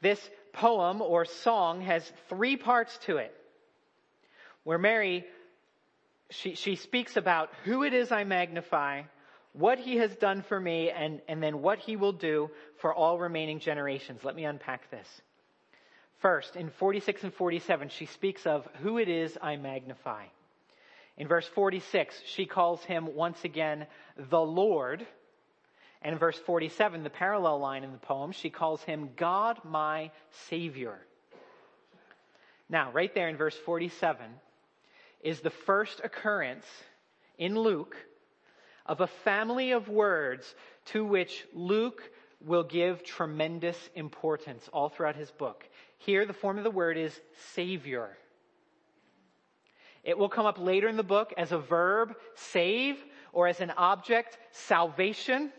This 0.00 0.18
poem 0.54 1.02
or 1.02 1.24
song 1.24 1.82
has 1.82 2.10
three 2.28 2.56
parts 2.56 2.96
to 3.06 3.18
it, 3.18 3.34
where 4.64 4.78
Mary, 4.78 5.24
she, 6.30 6.54
she 6.54 6.76
speaks 6.76 7.16
about 7.16 7.50
who 7.64 7.82
it 7.82 7.92
is 7.92 8.10
I 8.10 8.24
magnify, 8.24 9.02
what 9.52 9.78
he 9.78 9.96
has 9.98 10.14
done 10.16 10.42
for 10.42 10.58
me, 10.58 10.90
and, 10.90 11.20
and 11.28 11.42
then 11.42 11.62
what 11.62 11.78
he 11.78 11.96
will 11.96 12.12
do 12.12 12.50
for 12.80 12.92
all 12.92 13.18
remaining 13.18 13.60
generations. 13.60 14.24
Let 14.24 14.34
me 14.34 14.44
unpack 14.44 14.90
this. 14.90 15.06
First, 16.20 16.56
in 16.56 16.70
46 16.70 17.24
and 17.24 17.34
47, 17.34 17.90
she 17.90 18.06
speaks 18.06 18.46
of 18.46 18.66
who 18.82 18.98
it 18.98 19.08
is 19.08 19.36
I 19.40 19.56
magnify. 19.56 20.24
In 21.16 21.28
verse 21.28 21.46
46, 21.54 22.22
she 22.26 22.46
calls 22.46 22.82
him 22.84 23.14
once 23.14 23.44
again 23.44 23.86
the 24.30 24.40
Lord. 24.40 25.06
And 26.04 26.12
in 26.12 26.18
verse 26.18 26.38
47, 26.38 27.02
the 27.02 27.10
parallel 27.10 27.58
line 27.60 27.82
in 27.82 27.92
the 27.92 27.98
poem, 27.98 28.32
she 28.32 28.50
calls 28.50 28.82
him 28.82 29.10
God 29.16 29.58
my 29.64 30.10
Savior. 30.48 30.98
Now, 32.68 32.92
right 32.92 33.12
there 33.14 33.28
in 33.28 33.38
verse 33.38 33.56
47 33.56 34.26
is 35.22 35.40
the 35.40 35.48
first 35.48 36.02
occurrence 36.04 36.66
in 37.38 37.58
Luke 37.58 37.96
of 38.84 39.00
a 39.00 39.06
family 39.06 39.72
of 39.72 39.88
words 39.88 40.54
to 40.86 41.04
which 41.06 41.46
Luke 41.54 42.02
will 42.44 42.64
give 42.64 43.02
tremendous 43.02 43.78
importance 43.94 44.68
all 44.74 44.90
throughout 44.90 45.16
his 45.16 45.30
book. 45.30 45.64
Here, 45.96 46.26
the 46.26 46.34
form 46.34 46.58
of 46.58 46.64
the 46.64 46.70
word 46.70 46.98
is 46.98 47.18
Savior. 47.54 48.18
It 50.02 50.18
will 50.18 50.28
come 50.28 50.44
up 50.44 50.58
later 50.58 50.86
in 50.86 50.98
the 50.98 51.02
book 51.02 51.32
as 51.38 51.52
a 51.52 51.58
verb, 51.58 52.14
save, 52.34 53.02
or 53.32 53.48
as 53.48 53.62
an 53.62 53.70
object, 53.70 54.36
salvation. 54.50 55.50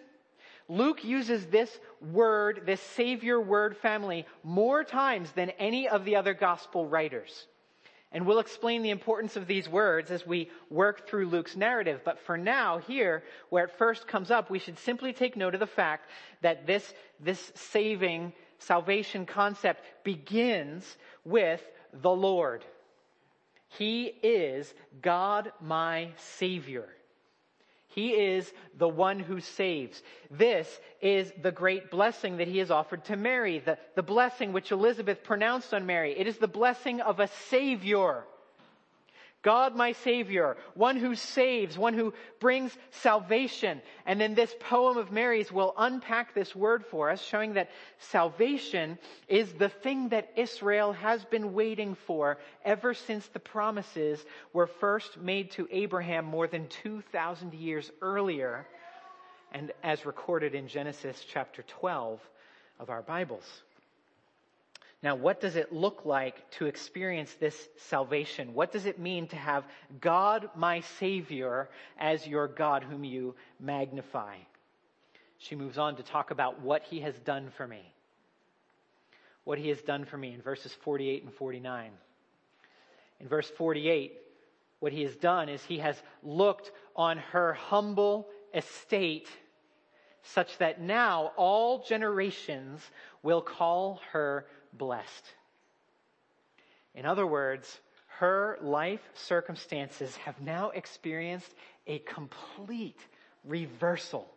Luke 0.68 1.04
uses 1.04 1.46
this 1.46 1.80
word, 2.02 2.62
this 2.66 2.82
Savior 2.82 3.40
word 3.40 3.78
family, 3.78 4.26
more 4.44 4.84
times 4.84 5.32
than 5.32 5.52
any 5.52 5.88
of 5.88 6.06
the 6.06 6.16
other 6.16 6.34
gospel 6.34 6.88
writers. 6.88 7.48
And 8.12 8.26
we'll 8.26 8.40
explain 8.40 8.82
the 8.82 8.92
importance 8.92 9.36
of 9.36 9.46
these 9.46 9.68
words 9.68 10.10
as 10.10 10.26
we 10.26 10.50
work 10.70 11.08
through 11.08 11.28
Luke's 11.28 11.56
narrative. 11.58 12.02
But 12.06 12.20
for 12.22 12.38
now, 12.38 12.78
here, 12.78 13.24
where 13.50 13.66
it 13.66 13.78
first 13.78 14.08
comes 14.08 14.32
up, 14.32 14.50
we 14.50 14.60
should 14.60 14.80
simply 14.80 15.12
take 15.12 15.36
note 15.36 15.54
of 15.54 15.60
the 15.60 15.68
fact 15.68 16.10
that 16.42 16.66
this, 16.66 16.94
this 17.20 17.52
saving, 17.56 18.32
salvation 18.60 19.26
concept 19.26 19.84
begins 20.04 20.98
with 21.26 21.62
the 21.92 22.12
Lord. 22.12 22.64
He 23.68 24.06
is 24.06 24.74
God 25.02 25.52
my 25.60 26.12
Savior. 26.16 26.95
He 27.96 28.10
is 28.10 28.52
the 28.78 28.90
one 28.90 29.20
who 29.20 29.40
saves. 29.40 30.04
This 30.30 30.68
is 31.00 31.32
the 31.42 31.54
great 31.54 31.90
blessing 31.90 32.38
that 32.38 32.50
he 32.50 32.58
has 32.58 32.70
offered 32.70 33.06
to 33.06 33.16
Mary, 33.16 33.60
the, 33.60 33.78
the 33.96 34.04
blessing 34.04 34.52
which 34.52 34.74
Elizabeth 34.74 35.24
pronounced 35.24 35.74
on 35.74 35.86
Mary. 35.86 36.14
It 36.20 36.28
is 36.28 36.38
the 36.38 36.48
blessing 36.50 37.00
of 37.00 37.22
a 37.22 37.30
Savior. 37.50 38.26
God 39.46 39.76
my 39.76 39.92
Savior, 39.92 40.58
one 40.74 40.98
who 40.98 41.14
saves, 41.14 41.78
one 41.78 41.94
who 41.94 42.16
brings 42.40 42.76
salvation. 42.90 43.80
And 44.08 44.20
then 44.20 44.34
this 44.34 44.54
poem 44.60 44.98
of 44.98 45.12
Mary's 45.12 45.52
will 45.52 45.76
unpack 45.78 46.34
this 46.34 46.56
word 46.56 46.84
for 46.84 47.12
us, 47.12 47.22
showing 47.22 47.54
that 47.54 47.70
salvation 48.00 48.98
is 49.28 49.54
the 49.54 49.70
thing 49.70 50.10
that 50.10 50.32
Israel 50.36 50.94
has 50.94 51.24
been 51.26 51.54
waiting 51.54 51.94
for 52.08 52.40
ever 52.64 52.96
since 52.96 53.28
the 53.28 53.40
promises 53.40 54.26
were 54.52 54.66
first 54.66 55.16
made 55.16 55.52
to 55.52 55.68
Abraham 55.70 56.26
more 56.26 56.48
than 56.48 56.68
2,000 56.68 57.54
years 57.54 57.92
earlier, 58.02 58.66
and 59.52 59.72
as 59.84 60.08
recorded 60.08 60.56
in 60.56 60.68
Genesis 60.68 61.24
chapter 61.32 61.62
12 61.62 62.20
of 62.80 62.90
our 62.90 63.04
Bibles. 63.04 63.46
Now, 65.06 65.14
what 65.14 65.40
does 65.40 65.56
it 65.56 65.72
look 65.72 66.04
like 66.04 66.50
to 66.54 66.66
experience 66.66 67.36
this 67.36 67.70
salvation? 67.78 68.56
What 68.56 68.72
does 68.72 68.88
it 68.88 68.98
mean 68.98 69.28
to 69.28 69.36
have 69.36 69.64
God, 70.02 70.50
my 70.56 70.80
Savior, 70.80 71.70
as 72.00 72.26
your 72.26 72.48
God 72.48 72.82
whom 72.82 73.04
you 73.04 73.36
magnify? 73.60 74.38
She 75.38 75.56
moves 75.56 75.78
on 75.78 75.96
to 75.98 76.02
talk 76.02 76.32
about 76.32 76.60
what 76.60 76.82
He 76.82 77.02
has 77.02 77.14
done 77.20 77.52
for 77.56 77.68
me. 77.68 77.94
What 79.44 79.60
He 79.60 79.70
has 79.70 79.80
done 79.84 80.06
for 80.06 80.18
me 80.18 80.34
in 80.34 80.42
verses 80.42 80.74
48 80.74 81.24
and 81.26 81.34
49. 81.36 81.92
In 83.20 83.28
verse 83.28 83.52
48, 83.52 84.12
what 84.80 84.92
He 84.92 85.04
has 85.04 85.16
done 85.16 85.50
is 85.50 85.64
He 85.64 85.78
has 85.78 86.02
looked 86.24 86.72
on 86.96 87.20
her 87.20 87.54
humble 87.54 88.28
estate 88.56 89.30
such 90.24 90.58
that 90.58 90.82
now 90.82 91.32
all 91.38 91.84
generations 91.84 92.82
will 93.22 93.44
call 93.44 94.02
her 94.12 94.48
blessed. 94.78 95.26
In 96.94 97.06
other 97.06 97.28
words, 97.28 97.80
her 98.20 98.58
life 98.62 99.02
circumstances 99.14 100.16
have 100.18 100.40
now 100.40 100.70
experienced 100.70 101.54
a 101.88 102.00
complete 102.00 103.00
reversal. 103.44 104.28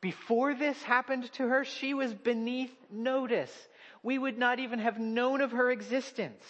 Before 0.00 0.54
this 0.54 0.82
happened 0.82 1.32
to 1.34 1.48
her, 1.48 1.64
she 1.64 1.94
was 1.94 2.12
beneath 2.12 2.74
notice. 2.90 3.52
We 4.02 4.18
would 4.18 4.36
not 4.36 4.58
even 4.58 4.78
have 4.80 4.98
known 4.98 5.40
of 5.40 5.52
her 5.52 5.70
existence. 5.70 6.44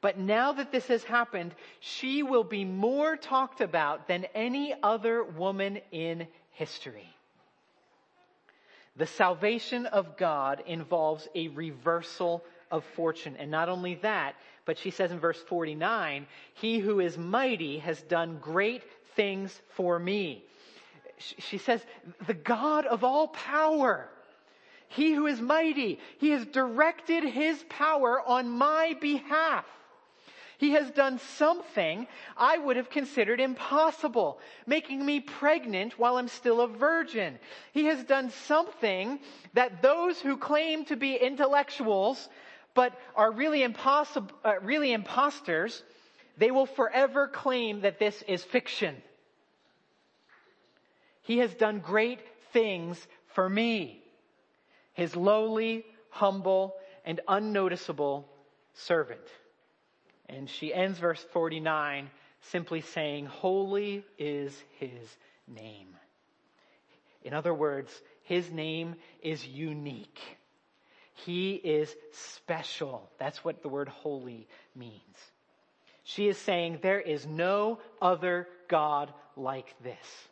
But 0.00 0.18
now 0.18 0.52
that 0.54 0.72
this 0.72 0.88
has 0.88 1.04
happened, 1.04 1.54
she 1.78 2.24
will 2.24 2.42
be 2.42 2.64
more 2.64 3.16
talked 3.16 3.60
about 3.60 4.08
than 4.08 4.24
any 4.34 4.74
other 4.82 5.22
woman 5.22 5.80
in 5.92 6.26
history. 6.50 7.11
The 8.96 9.06
salvation 9.06 9.86
of 9.86 10.16
God 10.16 10.62
involves 10.66 11.26
a 11.34 11.48
reversal 11.48 12.44
of 12.70 12.84
fortune. 12.94 13.36
And 13.38 13.50
not 13.50 13.68
only 13.68 13.94
that, 13.96 14.34
but 14.64 14.78
she 14.78 14.90
says 14.90 15.10
in 15.10 15.18
verse 15.18 15.40
49, 15.48 16.26
He 16.54 16.78
who 16.78 17.00
is 17.00 17.16
mighty 17.16 17.78
has 17.78 18.00
done 18.02 18.38
great 18.40 18.82
things 19.16 19.60
for 19.70 19.98
me. 19.98 20.44
She 21.18 21.58
says, 21.58 21.84
the 22.26 22.34
God 22.34 22.84
of 22.86 23.04
all 23.04 23.28
power, 23.28 24.08
He 24.88 25.12
who 25.12 25.26
is 25.26 25.40
mighty, 25.40 25.98
He 26.18 26.30
has 26.30 26.44
directed 26.46 27.24
His 27.24 27.64
power 27.68 28.20
on 28.20 28.48
my 28.48 28.96
behalf. 29.00 29.64
He 30.62 30.70
has 30.70 30.92
done 30.92 31.18
something 31.18 32.06
I 32.36 32.56
would 32.56 32.76
have 32.76 32.88
considered 32.88 33.40
impossible, 33.40 34.38
making 34.64 35.04
me 35.04 35.18
pregnant 35.18 35.98
while 35.98 36.18
I'm 36.18 36.28
still 36.28 36.60
a 36.60 36.68
virgin. 36.68 37.40
He 37.72 37.86
has 37.86 38.04
done 38.04 38.30
something 38.30 39.18
that 39.54 39.82
those 39.82 40.20
who 40.20 40.36
claim 40.36 40.84
to 40.84 40.94
be 40.94 41.16
intellectuals 41.16 42.28
but 42.74 42.96
are 43.16 43.32
really 43.32 43.64
impossible, 43.64 44.30
uh, 44.44 44.60
really 44.62 44.92
imposters, 44.92 45.82
they 46.36 46.52
will 46.52 46.66
forever 46.66 47.26
claim 47.26 47.80
that 47.80 47.98
this 47.98 48.22
is 48.28 48.44
fiction. 48.44 48.94
He 51.22 51.38
has 51.38 51.52
done 51.56 51.80
great 51.80 52.20
things 52.52 53.04
for 53.34 53.48
me. 53.48 54.00
His 54.92 55.16
lowly, 55.16 55.84
humble, 56.10 56.76
and 57.04 57.20
unnoticeable 57.26 58.28
servant. 58.74 59.41
And 60.32 60.48
she 60.48 60.72
ends 60.72 60.98
verse 60.98 61.24
49 61.32 62.10
simply 62.40 62.80
saying, 62.80 63.26
Holy 63.26 64.04
is 64.18 64.52
his 64.78 65.16
name. 65.46 65.88
In 67.22 67.34
other 67.34 67.54
words, 67.54 67.92
his 68.22 68.50
name 68.50 68.96
is 69.22 69.46
unique. 69.46 70.20
He 71.14 71.52
is 71.54 71.94
special. 72.12 73.10
That's 73.18 73.44
what 73.44 73.62
the 73.62 73.68
word 73.68 73.88
holy 73.88 74.48
means. 74.74 75.16
She 76.02 76.28
is 76.28 76.38
saying 76.38 76.78
there 76.82 77.00
is 77.00 77.26
no 77.26 77.78
other 78.00 78.48
God 78.68 79.12
like 79.36 79.74
this. 79.82 80.28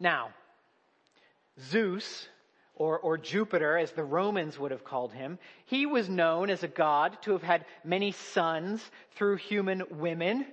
Now, 0.00 0.30
Zeus 1.60 2.28
or, 2.76 2.98
or 2.98 3.16
Jupiter, 3.16 3.78
as 3.78 3.92
the 3.92 4.04
Romans 4.04 4.58
would 4.58 4.70
have 4.70 4.84
called 4.84 5.12
him, 5.12 5.38
he 5.66 5.86
was 5.86 6.08
known 6.08 6.50
as 6.50 6.62
a 6.62 6.68
god 6.68 7.16
to 7.22 7.32
have 7.32 7.42
had 7.42 7.64
many 7.84 8.12
sons 8.12 8.82
through 9.16 9.36
human 9.36 9.84
women, 9.90 10.46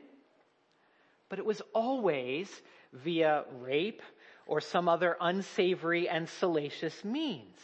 but 1.29 1.39
it 1.39 1.45
was 1.45 1.61
always 1.73 2.49
via 2.93 3.45
rape 3.59 4.01
or 4.45 4.61
some 4.61 4.87
other 4.87 5.17
unsavory 5.19 6.07
and 6.09 6.27
salacious 6.27 7.03
means. 7.03 7.57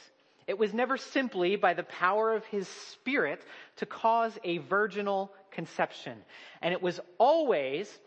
It 0.48 0.58
was 0.58 0.74
never 0.74 0.96
simply 0.98 1.58
by 1.58 1.74
the 1.74 1.84
power 1.84 2.34
of 2.34 2.46
his 2.46 2.67
spirit 2.67 3.41
to 3.76 3.86
cause 3.86 4.38
a 4.43 4.60
virginal 4.60 5.34
conception. 5.52 6.17
And 6.62 6.74
it 6.74 6.82
was 6.82 7.02
always, 7.17 8.00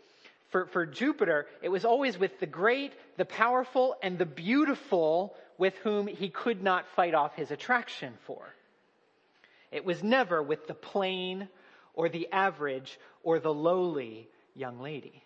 for, 0.51 0.67
for 0.67 0.85
Jupiter, 0.85 1.47
it 1.63 1.69
was 1.69 1.85
always 1.85 2.19
with 2.19 2.39
the 2.41 2.47
great, 2.47 2.93
the 3.17 3.25
powerful, 3.25 3.97
and 4.03 4.19
the 4.19 4.27
beautiful 4.27 5.35
with 5.59 5.75
whom 5.79 6.07
he 6.07 6.29
could 6.29 6.63
not 6.63 6.87
fight 6.97 7.15
off 7.15 7.35
his 7.35 7.51
attraction 7.51 8.15
for. 8.27 8.43
It 9.71 9.85
was 9.85 10.03
never 10.03 10.43
with 10.43 10.67
the 10.67 10.75
plain 10.75 11.49
or 11.95 12.09
the 12.09 12.29
average 12.33 12.99
or 13.23 13.39
the 13.39 13.55
lowly 13.55 14.29
young 14.55 14.81
lady. 14.81 15.23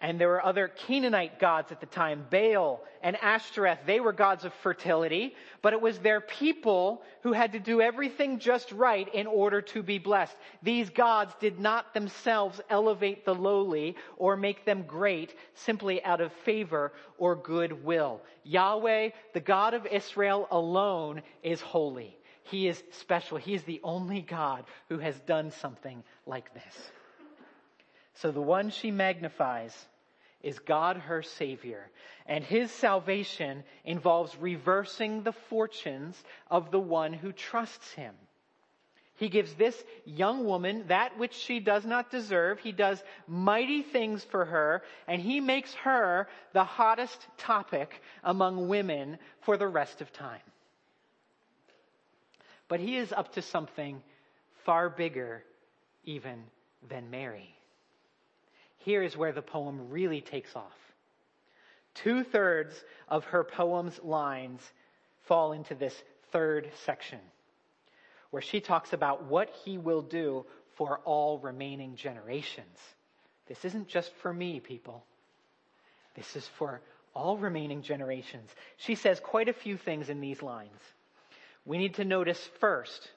And 0.00 0.20
there 0.20 0.28
were 0.28 0.44
other 0.44 0.68
Canaanite 0.68 1.40
gods 1.40 1.72
at 1.72 1.80
the 1.80 1.86
time, 1.86 2.24
Baal 2.30 2.80
and 3.02 3.16
Ashtoreth. 3.16 3.80
They 3.84 3.98
were 3.98 4.12
gods 4.12 4.44
of 4.44 4.54
fertility, 4.54 5.34
but 5.60 5.72
it 5.72 5.80
was 5.80 5.98
their 5.98 6.20
people 6.20 7.02
who 7.22 7.32
had 7.32 7.52
to 7.52 7.58
do 7.58 7.80
everything 7.80 8.38
just 8.38 8.70
right 8.70 9.12
in 9.12 9.26
order 9.26 9.60
to 9.60 9.82
be 9.82 9.98
blessed. 9.98 10.36
These 10.62 10.90
gods 10.90 11.34
did 11.40 11.58
not 11.58 11.94
themselves 11.94 12.60
elevate 12.70 13.24
the 13.24 13.34
lowly 13.34 13.96
or 14.16 14.36
make 14.36 14.64
them 14.64 14.84
great 14.84 15.34
simply 15.54 16.02
out 16.04 16.20
of 16.20 16.32
favor 16.44 16.92
or 17.18 17.34
goodwill. 17.34 18.20
Yahweh, 18.44 19.10
the 19.34 19.40
God 19.40 19.74
of 19.74 19.84
Israel 19.86 20.46
alone, 20.52 21.22
is 21.42 21.60
holy. 21.60 22.16
He 22.44 22.68
is 22.68 22.82
special. 22.92 23.36
He 23.36 23.54
is 23.54 23.64
the 23.64 23.80
only 23.82 24.22
God 24.22 24.64
who 24.88 24.98
has 24.98 25.18
done 25.20 25.50
something 25.50 26.04
like 26.24 26.54
this. 26.54 26.92
So 28.20 28.32
the 28.32 28.40
one 28.40 28.70
she 28.70 28.90
magnifies 28.90 29.74
is 30.42 30.58
God 30.58 30.96
her 30.96 31.22
Savior. 31.22 31.90
And 32.26 32.42
his 32.44 32.70
salvation 32.70 33.64
involves 33.84 34.36
reversing 34.36 35.22
the 35.22 35.32
fortunes 35.32 36.20
of 36.50 36.70
the 36.70 36.80
one 36.80 37.12
who 37.12 37.32
trusts 37.32 37.92
him. 37.92 38.14
He 39.14 39.28
gives 39.28 39.54
this 39.54 39.84
young 40.04 40.44
woman 40.44 40.84
that 40.88 41.18
which 41.18 41.34
she 41.34 41.58
does 41.58 41.84
not 41.84 42.10
deserve. 42.10 42.60
He 42.60 42.70
does 42.70 43.02
mighty 43.26 43.82
things 43.82 44.22
for 44.22 44.44
her, 44.44 44.82
and 45.08 45.20
he 45.20 45.40
makes 45.40 45.74
her 45.74 46.28
the 46.52 46.62
hottest 46.62 47.26
topic 47.36 48.00
among 48.22 48.68
women 48.68 49.18
for 49.42 49.56
the 49.56 49.66
rest 49.66 50.00
of 50.00 50.12
time. 50.12 50.40
But 52.68 52.78
he 52.78 52.96
is 52.96 53.12
up 53.12 53.32
to 53.34 53.42
something 53.42 54.00
far 54.64 54.88
bigger 54.88 55.42
even 56.04 56.44
than 56.88 57.10
Mary. 57.10 57.57
Here 58.88 59.02
is 59.02 59.18
where 59.18 59.32
the 59.32 59.42
poem 59.42 59.90
really 59.90 60.22
takes 60.22 60.56
off. 60.56 60.94
Two 61.92 62.24
thirds 62.24 62.74
of 63.06 63.22
her 63.26 63.44
poem's 63.44 64.00
lines 64.02 64.62
fall 65.26 65.52
into 65.52 65.74
this 65.74 65.94
third 66.32 66.70
section 66.86 67.18
where 68.30 68.40
she 68.40 68.62
talks 68.62 68.94
about 68.94 69.24
what 69.24 69.50
he 69.62 69.76
will 69.76 70.00
do 70.00 70.46
for 70.76 71.00
all 71.04 71.38
remaining 71.40 71.96
generations. 71.96 72.78
This 73.46 73.62
isn't 73.66 73.88
just 73.88 74.10
for 74.22 74.32
me, 74.32 74.58
people. 74.58 75.04
This 76.16 76.34
is 76.34 76.48
for 76.56 76.80
all 77.12 77.36
remaining 77.36 77.82
generations. 77.82 78.48
She 78.78 78.94
says 78.94 79.20
quite 79.20 79.50
a 79.50 79.52
few 79.52 79.76
things 79.76 80.08
in 80.08 80.22
these 80.22 80.40
lines. 80.40 80.80
We 81.66 81.76
need 81.76 81.96
to 81.96 82.06
notice 82.06 82.42
first 82.58 83.10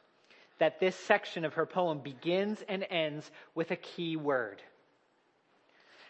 that 0.59 0.81
this 0.81 0.97
section 0.97 1.45
of 1.45 1.53
her 1.53 1.65
poem 1.65 1.99
begins 1.99 2.61
and 2.67 2.85
ends 2.89 3.31
with 3.55 3.71
a 3.71 3.77
key 3.77 4.17
word. 4.17 4.61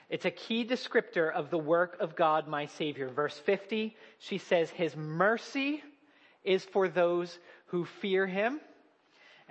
It's 0.09 0.25
a 0.25 0.31
key 0.31 0.65
descriptor 0.65 1.31
of 1.31 1.49
the 1.49 1.57
work 1.57 1.97
of 1.99 2.15
God, 2.15 2.47
my 2.47 2.65
Savior. 2.65 3.09
Verse 3.09 3.37
50, 3.37 3.95
she 4.19 4.37
says, 4.37 4.69
His 4.69 4.95
mercy 4.95 5.81
is 6.43 6.65
for 6.65 6.87
those 6.87 7.37
who 7.67 7.85
fear 7.85 8.27
Him. 8.27 8.59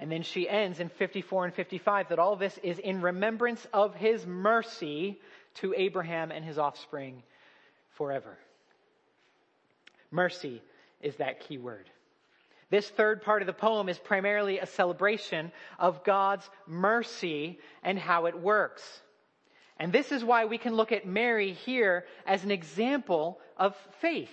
And 0.00 0.10
then 0.10 0.22
she 0.22 0.48
ends 0.48 0.80
in 0.80 0.88
54 0.88 1.44
and 1.44 1.54
55 1.54 2.08
that 2.08 2.18
all 2.18 2.34
this 2.34 2.58
is 2.62 2.78
in 2.78 3.02
remembrance 3.02 3.66
of 3.70 3.94
his 3.94 4.26
mercy 4.26 5.20
to 5.56 5.74
Abraham 5.76 6.32
and 6.32 6.42
his 6.42 6.58
offspring 6.58 7.22
forever. 7.90 8.38
Mercy 10.10 10.62
is 11.02 11.16
that 11.16 11.40
key 11.40 11.58
word. 11.58 11.90
This 12.70 12.88
third 12.88 13.22
part 13.22 13.42
of 13.42 13.46
the 13.46 13.52
poem 13.52 13.90
is 13.90 13.98
primarily 13.98 14.58
a 14.58 14.66
celebration 14.66 15.52
of 15.78 16.02
God's 16.02 16.48
mercy 16.66 17.58
and 17.82 17.98
how 17.98 18.24
it 18.24 18.40
works. 18.40 18.82
And 19.80 19.94
this 19.94 20.12
is 20.12 20.22
why 20.22 20.44
we 20.44 20.58
can 20.58 20.74
look 20.74 20.92
at 20.92 21.06
Mary 21.06 21.54
here 21.54 22.04
as 22.26 22.44
an 22.44 22.50
example 22.50 23.40
of 23.56 23.74
faith. 24.00 24.30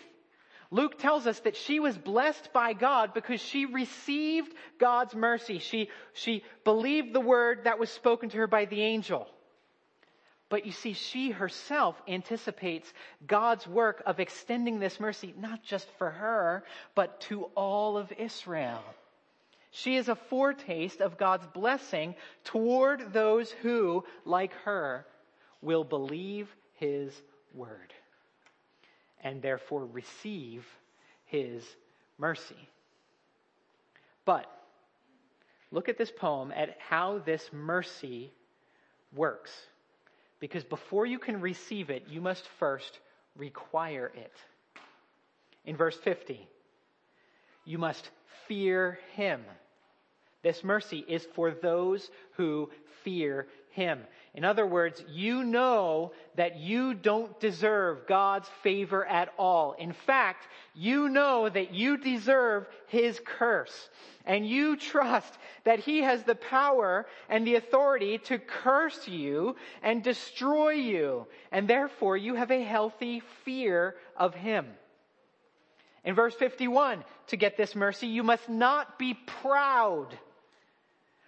Luke 0.71 0.99
tells 0.99 1.25
us 1.25 1.39
that 1.39 1.55
she 1.55 1.79
was 1.79 1.97
blessed 1.97 2.51
by 2.51 2.73
God 2.73 3.13
because 3.13 3.39
she 3.39 3.65
received 3.65 4.53
God's 4.77 5.15
mercy. 5.15 5.59
She, 5.59 5.89
she 6.11 6.43
believed 6.65 7.13
the 7.13 7.21
word 7.21 7.63
that 7.63 7.79
was 7.79 7.89
spoken 7.89 8.29
to 8.31 8.37
her 8.39 8.47
by 8.47 8.65
the 8.65 8.81
angel. 8.81 9.25
But 10.49 10.65
you 10.65 10.73
see, 10.73 10.91
she 10.91 11.31
herself 11.31 11.95
anticipates 12.09 12.91
God's 13.25 13.65
work 13.65 14.03
of 14.05 14.19
extending 14.19 14.79
this 14.79 14.99
mercy, 14.99 15.33
not 15.37 15.63
just 15.63 15.87
for 15.97 16.09
her, 16.09 16.65
but 16.93 17.21
to 17.21 17.43
all 17.55 17.97
of 17.97 18.11
Israel. 18.17 18.83
She 19.71 19.95
is 19.95 20.09
a 20.09 20.15
foretaste 20.15 20.99
of 20.99 21.17
God's 21.17 21.47
blessing 21.47 22.15
toward 22.43 23.13
those 23.13 23.49
who, 23.49 24.03
like 24.25 24.51
her, 24.65 25.05
will 25.61 25.83
believe 25.83 26.47
his 26.75 27.11
word 27.53 27.93
and 29.23 29.41
therefore 29.41 29.85
receive 29.85 30.65
his 31.25 31.63
mercy. 32.17 32.69
But 34.25 34.45
look 35.71 35.89
at 35.89 35.97
this 35.97 36.11
poem 36.11 36.51
at 36.55 36.77
how 36.79 37.19
this 37.19 37.49
mercy 37.51 38.31
works. 39.15 39.51
Because 40.39 40.63
before 40.63 41.05
you 41.05 41.17
can 41.17 41.41
receive 41.41 41.89
it, 41.89 42.05
you 42.07 42.21
must 42.21 42.47
first 42.59 42.99
require 43.35 44.11
it. 44.15 44.33
In 45.65 45.75
verse 45.75 45.97
50, 45.97 46.47
you 47.65 47.77
must 47.77 48.09
fear 48.47 48.99
him. 49.15 49.43
This 50.43 50.63
mercy 50.63 51.03
is 51.07 51.27
for 51.35 51.51
those 51.51 52.09
who 52.33 52.69
fear 53.03 53.47
him. 53.77 53.99
In 54.33 54.43
other 54.43 54.65
words, 54.65 55.03
you 55.07 55.43
know 55.43 56.11
that 56.35 56.57
you 56.57 56.95
don't 56.95 57.39
deserve 57.39 58.07
God's 58.07 58.49
favor 58.63 59.05
at 59.05 59.31
all. 59.37 59.73
In 59.73 59.93
fact, 59.93 60.47
you 60.73 61.09
know 61.09 61.47
that 61.47 61.73
you 61.73 61.97
deserve 61.97 62.67
His 62.87 63.21
curse. 63.23 63.89
And 64.25 64.47
you 64.47 64.75
trust 64.75 65.31
that 65.63 65.79
He 65.79 66.01
has 66.01 66.23
the 66.23 66.35
power 66.35 67.05
and 67.29 67.45
the 67.45 67.55
authority 67.55 68.17
to 68.25 68.39
curse 68.39 69.07
you 69.07 69.55
and 69.83 70.03
destroy 70.03 70.71
you. 70.71 71.27
And 71.51 71.67
therefore, 71.67 72.17
you 72.17 72.33
have 72.33 72.51
a 72.51 72.63
healthy 72.63 73.21
fear 73.45 73.95
of 74.15 74.33
Him. 74.33 74.65
In 76.03 76.15
verse 76.15 76.35
51, 76.35 77.03
to 77.27 77.37
get 77.37 77.57
this 77.57 77.75
mercy, 77.75 78.07
you 78.07 78.23
must 78.23 78.49
not 78.49 78.97
be 78.97 79.13
proud 79.13 80.17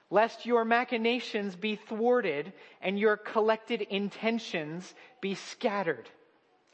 lest 0.10 0.46
your 0.46 0.66
machinations 0.66 1.56
be 1.56 1.76
thwarted 1.76 2.52
and 2.82 3.00
your 3.00 3.18
collected 3.18 3.82
intentions 3.82 4.94
be 5.22 5.36
scattered. 5.36 6.10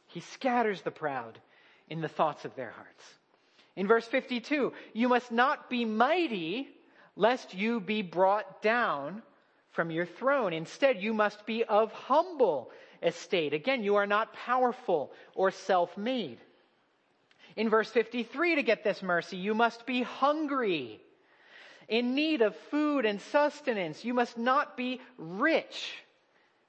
He 0.08 0.22
scatters 0.22 0.82
the 0.82 0.92
proud 0.92 1.40
in 1.90 2.02
the 2.02 2.08
thoughts 2.08 2.46
of 2.46 2.56
their 2.56 2.72
hearts. 2.72 3.04
In 3.76 3.88
verse 3.88 4.08
52, 4.08 4.72
you 4.94 5.10
must 5.10 5.32
not 5.32 5.70
be 5.70 5.84
mighty 5.84 6.70
lest 7.18 7.54
you 7.54 7.80
be 7.80 8.02
brought 8.02 8.62
down 8.62 9.22
from 9.72 9.92
your 9.92 10.06
throne. 10.06 10.54
Instead, 10.54 11.02
you 11.02 11.14
must 11.14 11.46
be 11.46 11.64
of 11.66 11.92
humble 11.92 12.72
estate. 13.04 13.54
Again, 13.54 13.84
you 13.84 13.96
are 13.96 14.08
not 14.08 14.34
powerful 14.34 15.12
or 15.36 15.52
self-made. 15.52 16.38
In 17.58 17.70
verse 17.70 17.90
53, 17.90 18.56
to 18.56 18.64
get 18.64 18.84
this 18.84 19.04
mercy, 19.04 19.38
you 19.38 19.54
must 19.54 19.86
be 19.86 20.02
hungry 20.02 21.02
in 21.88 22.16
need 22.16 22.42
of 22.42 22.56
food 22.72 23.06
and 23.06 23.22
sustenance. 23.22 24.04
You 24.04 24.14
must 24.14 24.38
not 24.38 24.76
be 24.76 25.02
rich, 25.18 25.94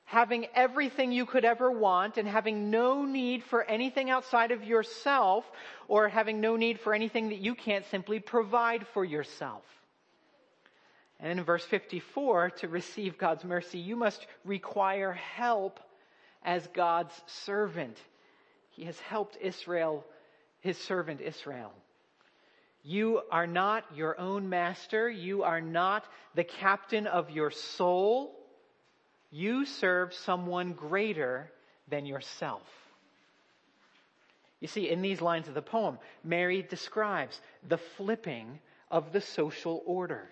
having 0.05 0.46
everything 0.55 1.12
you 1.12 1.26
could 1.26 1.44
ever 1.44 1.70
want 1.70 2.16
and 2.16 2.29
having 2.29 2.70
no 2.70 3.05
need 3.05 3.42
for 3.42 3.64
anything 3.64 4.11
outside 4.11 4.50
of 4.50 4.64
yourself 4.64 5.44
or 5.88 6.09
having 6.09 6.40
no 6.40 6.57
need 6.57 6.81
for 6.81 6.94
anything 6.94 7.31
that 7.31 7.38
you 7.38 7.55
can't 7.55 7.85
simply 7.87 8.20
provide 8.20 8.87
for 8.88 9.05
yourself. 9.05 9.64
And 11.18 11.38
in 11.38 11.44
verse 11.44 11.64
54, 11.64 12.50
to 12.50 12.68
receive 12.68 13.16
God's 13.16 13.44
mercy, 13.44 13.79
you 13.79 13.96
must 13.96 14.26
require 14.44 15.12
help 15.12 15.81
as 16.44 16.66
God's 16.68 17.14
servant. 17.26 17.96
He 18.70 18.85
has 18.85 19.00
helped 19.00 19.38
Israel, 19.40 20.05
his 20.61 20.76
servant 20.76 21.20
Israel. 21.22 21.72
You 22.87 23.22
are 23.33 23.49
not 23.49 23.85
your 23.96 24.16
own 24.20 24.49
master. 24.49 25.11
You 25.11 25.42
are 25.42 25.61
not 25.61 26.05
the 26.37 26.44
captain 26.44 27.09
of 27.09 27.33
your 27.33 27.51
soul. 27.51 28.33
You 29.33 29.64
serve 29.64 30.14
someone 30.14 30.72
greater 30.72 31.51
than 31.88 32.07
yourself. 32.07 32.62
You 34.61 34.68
see, 34.68 34.88
in 34.88 35.03
these 35.03 35.20
lines 35.20 35.49
of 35.49 35.55
the 35.55 35.62
poem, 35.62 35.99
Mary 36.22 36.62
describes 36.62 37.40
the 37.68 37.79
flipping 37.96 38.61
of 38.88 39.12
the 39.12 39.20
social 39.20 39.83
order. 39.85 40.29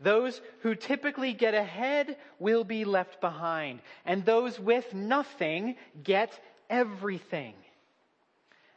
Those 0.00 0.38
who 0.60 0.74
typically 0.74 1.32
get 1.32 1.54
ahead 1.54 2.18
will 2.38 2.62
be 2.62 2.84
left 2.84 3.22
behind, 3.22 3.80
and 4.04 4.22
those 4.22 4.60
with 4.60 4.92
nothing 4.92 5.76
get 6.04 6.38
everything. 6.68 7.54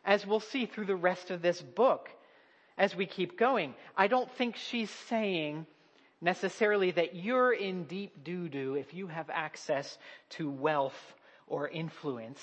As 0.05 0.25
we'll 0.25 0.39
see 0.39 0.67
through 0.67 0.85
the 0.85 0.95
rest 0.95 1.31
of 1.31 1.41
this 1.41 1.61
book, 1.61 2.09
as 2.81 2.95
we 2.95 3.05
keep 3.05 3.37
going. 3.37 3.75
I 3.95 4.07
don't 4.07 4.29
think 4.31 4.55
she's 4.55 4.89
saying 5.07 5.67
necessarily 6.19 6.89
that 6.89 7.15
you're 7.15 7.53
in 7.53 7.83
deep 7.83 8.23
doo 8.23 8.49
doo 8.49 8.73
if 8.73 8.91
you 8.95 9.05
have 9.05 9.29
access 9.29 9.99
to 10.31 10.49
wealth 10.49 11.13
or 11.45 11.67
influence 11.67 12.41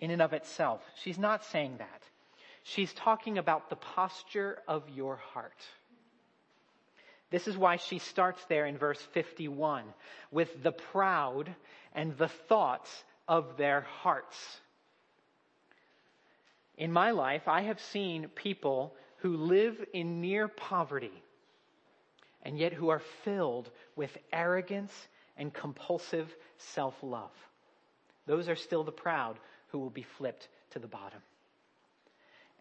in 0.00 0.10
and 0.10 0.20
of 0.20 0.32
itself. 0.32 0.82
She's 1.00 1.16
not 1.16 1.44
saying 1.44 1.76
that. 1.78 2.02
She's 2.64 2.92
talking 2.92 3.38
about 3.38 3.70
the 3.70 3.76
posture 3.76 4.58
of 4.66 4.82
your 4.90 5.14
heart. 5.32 5.62
This 7.30 7.46
is 7.46 7.56
why 7.56 7.76
she 7.76 8.00
starts 8.00 8.44
there 8.46 8.66
in 8.66 8.78
verse 8.78 9.00
51 9.12 9.84
with 10.32 10.60
the 10.64 10.72
proud 10.72 11.54
and 11.94 12.18
the 12.18 12.28
thoughts 12.48 13.04
of 13.28 13.56
their 13.56 13.82
hearts. 13.82 14.60
In 16.76 16.92
my 16.92 17.12
life, 17.12 17.46
I 17.46 17.60
have 17.62 17.78
seen 17.78 18.26
people 18.34 18.96
who 19.20 19.36
live 19.36 19.84
in 19.92 20.20
near 20.20 20.48
poverty 20.48 21.12
and 22.42 22.58
yet 22.58 22.72
who 22.72 22.88
are 22.88 23.02
filled 23.24 23.70
with 23.96 24.16
arrogance 24.32 24.92
and 25.36 25.52
compulsive 25.52 26.34
self-love. 26.58 27.30
Those 28.26 28.48
are 28.48 28.56
still 28.56 28.84
the 28.84 28.92
proud 28.92 29.38
who 29.68 29.78
will 29.78 29.90
be 29.90 30.06
flipped 30.18 30.48
to 30.70 30.78
the 30.78 30.86
bottom. 30.86 31.20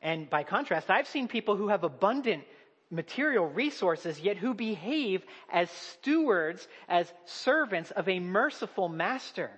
And 0.02 0.30
by 0.30 0.44
contrast, 0.44 0.90
I've 0.90 1.08
seen 1.08 1.28
people 1.28 1.56
who 1.56 1.68
have 1.68 1.84
abundant 1.84 2.44
material 2.90 3.46
resources, 3.46 4.20
yet 4.20 4.38
who 4.38 4.54
behave 4.54 5.24
as 5.52 5.70
stewards, 5.70 6.68
as 6.88 7.12
servants 7.26 7.92
of 7.92 8.08
a 8.10 8.20
merciful 8.20 8.90
master. 8.90 9.52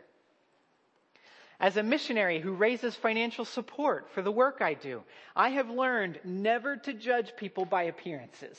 As 1.62 1.78
a 1.78 1.84
missionary 1.84 2.40
who 2.40 2.54
raises 2.54 2.96
financial 2.96 3.46
support 3.46 4.10
for 4.16 4.24
the 4.24 4.32
work 4.32 4.62
I 4.62 4.74
do, 4.74 5.04
I 5.36 5.50
have 5.50 5.70
learned 5.70 6.20
never 6.24 6.76
to 6.78 6.92
judge 6.92 7.36
people 7.38 7.66
by 7.66 7.84
appearances. 7.84 8.58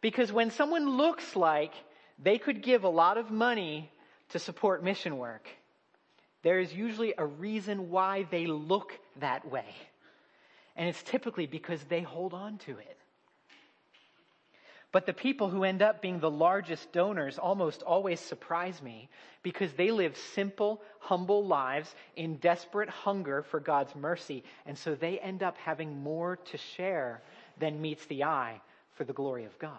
Because 0.00 0.32
when 0.32 0.52
someone 0.52 0.96
looks 0.96 1.34
like 1.34 1.72
they 2.22 2.38
could 2.38 2.62
give 2.62 2.84
a 2.84 2.88
lot 2.88 3.18
of 3.18 3.32
money 3.32 3.90
to 4.28 4.38
support 4.38 4.84
mission 4.84 5.18
work, 5.18 5.48
there 6.44 6.60
is 6.60 6.72
usually 6.72 7.14
a 7.18 7.26
reason 7.26 7.90
why 7.90 8.28
they 8.30 8.46
look 8.46 8.92
that 9.18 9.50
way. 9.50 9.66
And 10.76 10.88
it's 10.88 11.02
typically 11.02 11.46
because 11.46 11.82
they 11.82 12.02
hold 12.02 12.32
on 12.32 12.58
to 12.58 12.78
it. 12.78 12.96
But 14.92 15.06
the 15.06 15.12
people 15.12 15.48
who 15.48 15.62
end 15.62 15.82
up 15.82 16.02
being 16.02 16.18
the 16.18 16.30
largest 16.30 16.92
donors 16.92 17.38
almost 17.38 17.82
always 17.82 18.18
surprise 18.18 18.82
me 18.82 19.08
because 19.42 19.72
they 19.74 19.92
live 19.92 20.16
simple, 20.16 20.82
humble 20.98 21.46
lives 21.46 21.94
in 22.16 22.36
desperate 22.36 22.88
hunger 22.88 23.42
for 23.42 23.60
God's 23.60 23.94
mercy. 23.94 24.42
And 24.66 24.76
so 24.76 24.96
they 24.96 25.20
end 25.20 25.44
up 25.44 25.56
having 25.58 26.02
more 26.02 26.36
to 26.36 26.58
share 26.58 27.22
than 27.58 27.80
meets 27.80 28.04
the 28.06 28.24
eye 28.24 28.60
for 28.94 29.04
the 29.04 29.12
glory 29.12 29.44
of 29.44 29.56
God. 29.60 29.78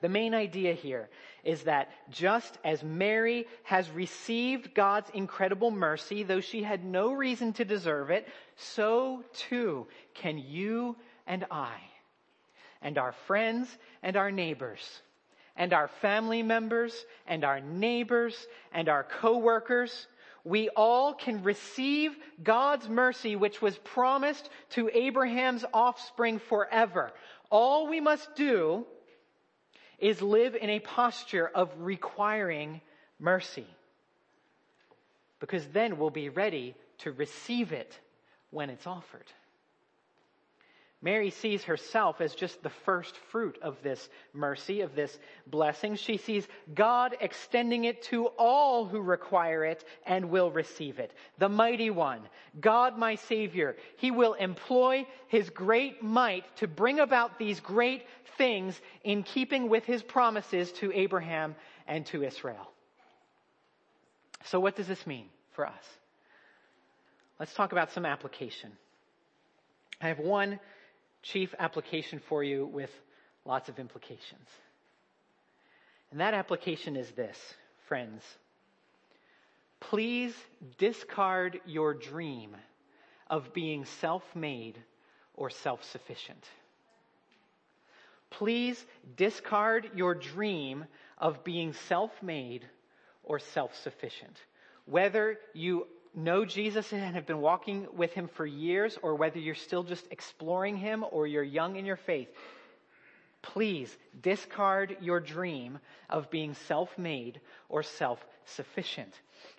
The 0.00 0.08
main 0.08 0.34
idea 0.34 0.72
here 0.72 1.08
is 1.44 1.62
that 1.64 1.90
just 2.10 2.58
as 2.64 2.82
Mary 2.82 3.46
has 3.62 3.88
received 3.90 4.74
God's 4.74 5.10
incredible 5.10 5.70
mercy, 5.70 6.22
though 6.24 6.40
she 6.40 6.62
had 6.62 6.82
no 6.84 7.12
reason 7.12 7.52
to 7.54 7.64
deserve 7.64 8.10
it, 8.10 8.26
so 8.56 9.22
too 9.34 9.86
can 10.14 10.38
you 10.38 10.96
and 11.26 11.44
I 11.50 11.76
and 12.82 12.98
our 12.98 13.12
friends 13.26 13.68
and 14.02 14.16
our 14.16 14.30
neighbors 14.30 15.02
and 15.56 15.72
our 15.72 15.88
family 15.88 16.42
members 16.42 17.04
and 17.26 17.44
our 17.44 17.60
neighbors 17.60 18.46
and 18.72 18.88
our 18.88 19.04
coworkers. 19.04 20.06
We 20.44 20.68
all 20.70 21.14
can 21.14 21.42
receive 21.42 22.16
God's 22.42 22.88
mercy, 22.88 23.36
which 23.36 23.62
was 23.62 23.76
promised 23.78 24.48
to 24.70 24.90
Abraham's 24.92 25.64
offspring 25.72 26.40
forever. 26.40 27.12
All 27.50 27.86
we 27.86 28.00
must 28.00 28.34
do 28.34 28.84
is 29.98 30.20
live 30.20 30.56
in 30.56 30.68
a 30.68 30.80
posture 30.80 31.46
of 31.46 31.70
requiring 31.78 32.80
mercy. 33.20 33.66
Because 35.38 35.64
then 35.68 35.98
we'll 35.98 36.10
be 36.10 36.28
ready 36.28 36.74
to 36.98 37.12
receive 37.12 37.72
it 37.72 37.98
when 38.50 38.68
it's 38.68 38.86
offered. 38.86 39.26
Mary 41.02 41.30
sees 41.30 41.64
herself 41.64 42.20
as 42.20 42.32
just 42.32 42.62
the 42.62 42.70
first 42.70 43.16
fruit 43.32 43.58
of 43.60 43.76
this 43.82 44.08
mercy, 44.32 44.82
of 44.82 44.94
this 44.94 45.18
blessing. 45.48 45.96
She 45.96 46.16
sees 46.16 46.46
God 46.72 47.16
extending 47.20 47.84
it 47.84 48.02
to 48.04 48.26
all 48.38 48.86
who 48.86 49.00
require 49.00 49.64
it 49.64 49.84
and 50.06 50.30
will 50.30 50.52
receive 50.52 51.00
it. 51.00 51.12
The 51.38 51.48
mighty 51.48 51.90
one, 51.90 52.20
God 52.60 52.96
my 52.96 53.16
Savior, 53.16 53.76
He 53.96 54.12
will 54.12 54.34
employ 54.34 55.04
His 55.26 55.50
great 55.50 56.04
might 56.04 56.44
to 56.58 56.68
bring 56.68 57.00
about 57.00 57.36
these 57.36 57.58
great 57.58 58.06
things 58.38 58.80
in 59.02 59.24
keeping 59.24 59.68
with 59.68 59.84
His 59.84 60.04
promises 60.04 60.70
to 60.74 60.92
Abraham 60.92 61.56
and 61.88 62.06
to 62.06 62.22
Israel. 62.22 62.70
So 64.44 64.60
what 64.60 64.76
does 64.76 64.86
this 64.86 65.04
mean 65.04 65.26
for 65.50 65.66
us? 65.66 65.84
Let's 67.40 67.54
talk 67.54 67.72
about 67.72 67.90
some 67.90 68.06
application. 68.06 68.70
I 70.00 70.08
have 70.08 70.20
one 70.20 70.60
chief 71.22 71.54
application 71.58 72.20
for 72.28 72.42
you 72.42 72.66
with 72.66 72.90
lots 73.44 73.68
of 73.68 73.78
implications. 73.78 74.48
And 76.10 76.20
that 76.20 76.34
application 76.34 76.96
is 76.96 77.10
this, 77.12 77.38
friends. 77.88 78.22
Please 79.80 80.34
discard 80.78 81.60
your 81.66 81.94
dream 81.94 82.56
of 83.28 83.52
being 83.52 83.84
self-made 83.84 84.78
or 85.34 85.50
self-sufficient. 85.50 86.44
Please 88.30 88.84
discard 89.16 89.90
your 89.94 90.14
dream 90.14 90.84
of 91.18 91.42
being 91.44 91.72
self-made 91.72 92.66
or 93.24 93.38
self-sufficient. 93.38 94.36
Whether 94.86 95.38
you 95.54 95.86
know 96.14 96.44
Jesus 96.44 96.92
and 96.92 97.14
have 97.14 97.26
been 97.26 97.40
walking 97.40 97.86
with 97.96 98.12
him 98.12 98.28
for 98.28 98.46
years, 98.46 98.98
or 99.02 99.14
whether 99.14 99.38
you're 99.38 99.54
still 99.54 99.82
just 99.82 100.06
exploring 100.10 100.76
him 100.76 101.04
or 101.10 101.26
you're 101.26 101.42
young 101.42 101.76
in 101.76 101.86
your 101.86 101.96
faith, 101.96 102.28
please 103.42 103.94
discard 104.20 104.96
your 105.00 105.20
dream 105.20 105.78
of 106.08 106.30
being 106.30 106.54
self 106.54 106.96
made 106.98 107.40
or 107.68 107.82
self 107.82 108.24
sufficient. 108.44 109.12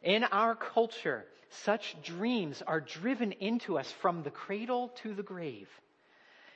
In 0.03 0.23
our 0.23 0.55
culture, 0.55 1.25
such 1.49 1.95
dreams 2.01 2.61
are 2.65 2.81
driven 2.81 3.31
into 3.33 3.77
us 3.77 3.91
from 4.01 4.23
the 4.23 4.31
cradle 4.31 4.89
to 5.03 5.13
the 5.13 5.23
grave. 5.23 5.69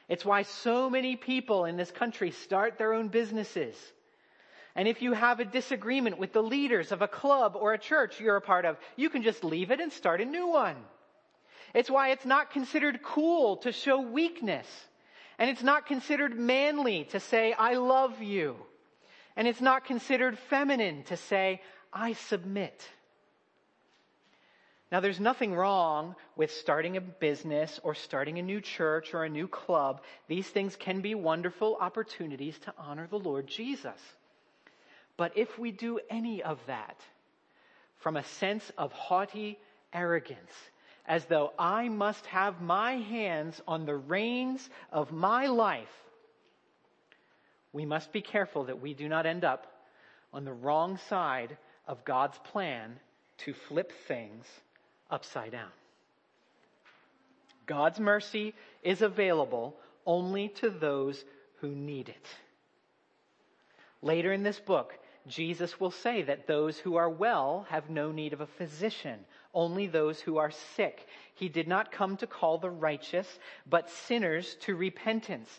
It's 0.09 0.25
why 0.25 0.43
so 0.43 0.89
many 0.89 1.15
people 1.15 1.65
in 1.65 1.75
this 1.75 1.91
country 1.91 2.31
start 2.31 2.77
their 2.77 2.93
own 2.93 3.09
businesses 3.09 3.75
and 4.77 4.87
if 4.87 5.01
you 5.01 5.13
have 5.13 5.39
a 5.39 5.45
disagreement 5.45 6.19
with 6.19 6.33
the 6.33 6.43
leaders 6.43 6.91
of 6.91 7.01
a 7.01 7.07
club 7.07 7.57
or 7.59 7.73
a 7.73 7.79
church 7.79 8.21
you're 8.21 8.35
a 8.35 8.41
part 8.41 8.63
of, 8.63 8.77
you 8.95 9.09
can 9.09 9.23
just 9.23 9.43
leave 9.43 9.71
it 9.71 9.79
and 9.79 9.91
start 9.91 10.21
a 10.21 10.25
new 10.25 10.47
one. 10.47 10.75
It's 11.73 11.89
why 11.89 12.09
it's 12.09 12.27
not 12.27 12.51
considered 12.51 13.01
cool 13.01 13.57
to 13.57 13.71
show 13.71 13.99
weakness. 13.99 14.67
And 15.39 15.49
it's 15.49 15.63
not 15.63 15.87
considered 15.87 16.37
manly 16.37 17.05
to 17.05 17.19
say, 17.19 17.53
I 17.53 17.73
love 17.73 18.21
you. 18.21 18.55
And 19.35 19.47
it's 19.47 19.61
not 19.61 19.85
considered 19.85 20.37
feminine 20.37 21.03
to 21.05 21.17
say, 21.17 21.61
I 21.91 22.13
submit. 22.13 22.87
Now, 24.91 24.99
there's 24.99 25.19
nothing 25.19 25.55
wrong 25.55 26.15
with 26.35 26.51
starting 26.51 26.97
a 26.97 27.01
business 27.01 27.79
or 27.83 27.95
starting 27.95 28.37
a 28.37 28.43
new 28.43 28.61
church 28.61 29.13
or 29.15 29.23
a 29.23 29.29
new 29.29 29.47
club. 29.47 30.01
These 30.27 30.47
things 30.47 30.75
can 30.75 31.01
be 31.01 31.15
wonderful 31.15 31.77
opportunities 31.81 32.57
to 32.59 32.73
honor 32.77 33.07
the 33.07 33.19
Lord 33.19 33.47
Jesus. 33.47 33.99
But 35.17 35.35
if 35.35 35.57
we 35.57 35.71
do 35.71 35.99
any 36.09 36.43
of 36.43 36.59
that 36.67 37.01
from 37.97 38.15
a 38.15 38.23
sense 38.23 38.71
of 38.77 38.91
haughty 38.93 39.57
arrogance, 39.91 40.53
as 41.07 41.25
though 41.25 41.51
I 41.57 41.89
must 41.89 42.25
have 42.27 42.61
my 42.61 42.93
hands 42.97 43.59
on 43.67 43.85
the 43.85 43.95
reins 43.95 44.69
of 44.91 45.11
my 45.11 45.47
life, 45.47 45.87
we 47.73 47.85
must 47.85 48.11
be 48.11 48.21
careful 48.21 48.65
that 48.65 48.81
we 48.81 48.93
do 48.93 49.09
not 49.09 49.25
end 49.25 49.43
up 49.43 49.67
on 50.33 50.45
the 50.45 50.53
wrong 50.53 50.97
side 51.09 51.57
of 51.87 52.05
God's 52.05 52.37
plan 52.39 52.99
to 53.39 53.53
flip 53.53 53.91
things 54.07 54.45
upside 55.09 55.51
down. 55.51 55.69
God's 57.65 57.99
mercy 57.99 58.53
is 58.83 59.01
available 59.01 59.75
only 60.05 60.49
to 60.49 60.69
those 60.69 61.23
who 61.59 61.69
need 61.69 62.09
it. 62.09 62.27
Later 64.01 64.31
in 64.31 64.43
this 64.43 64.59
book, 64.59 64.93
Jesus 65.27 65.79
will 65.79 65.91
say 65.91 66.21
that 66.23 66.47
those 66.47 66.77
who 66.77 66.95
are 66.95 67.09
well 67.09 67.65
have 67.69 67.89
no 67.89 68.11
need 68.11 68.33
of 68.33 68.41
a 68.41 68.47
physician, 68.47 69.19
only 69.53 69.87
those 69.87 70.19
who 70.19 70.37
are 70.37 70.51
sick. 70.75 71.07
He 71.35 71.49
did 71.49 71.67
not 71.67 71.91
come 71.91 72.17
to 72.17 72.27
call 72.27 72.57
the 72.57 72.69
righteous, 72.69 73.27
but 73.69 73.89
sinners 73.89 74.55
to 74.61 74.75
repentance. 74.75 75.49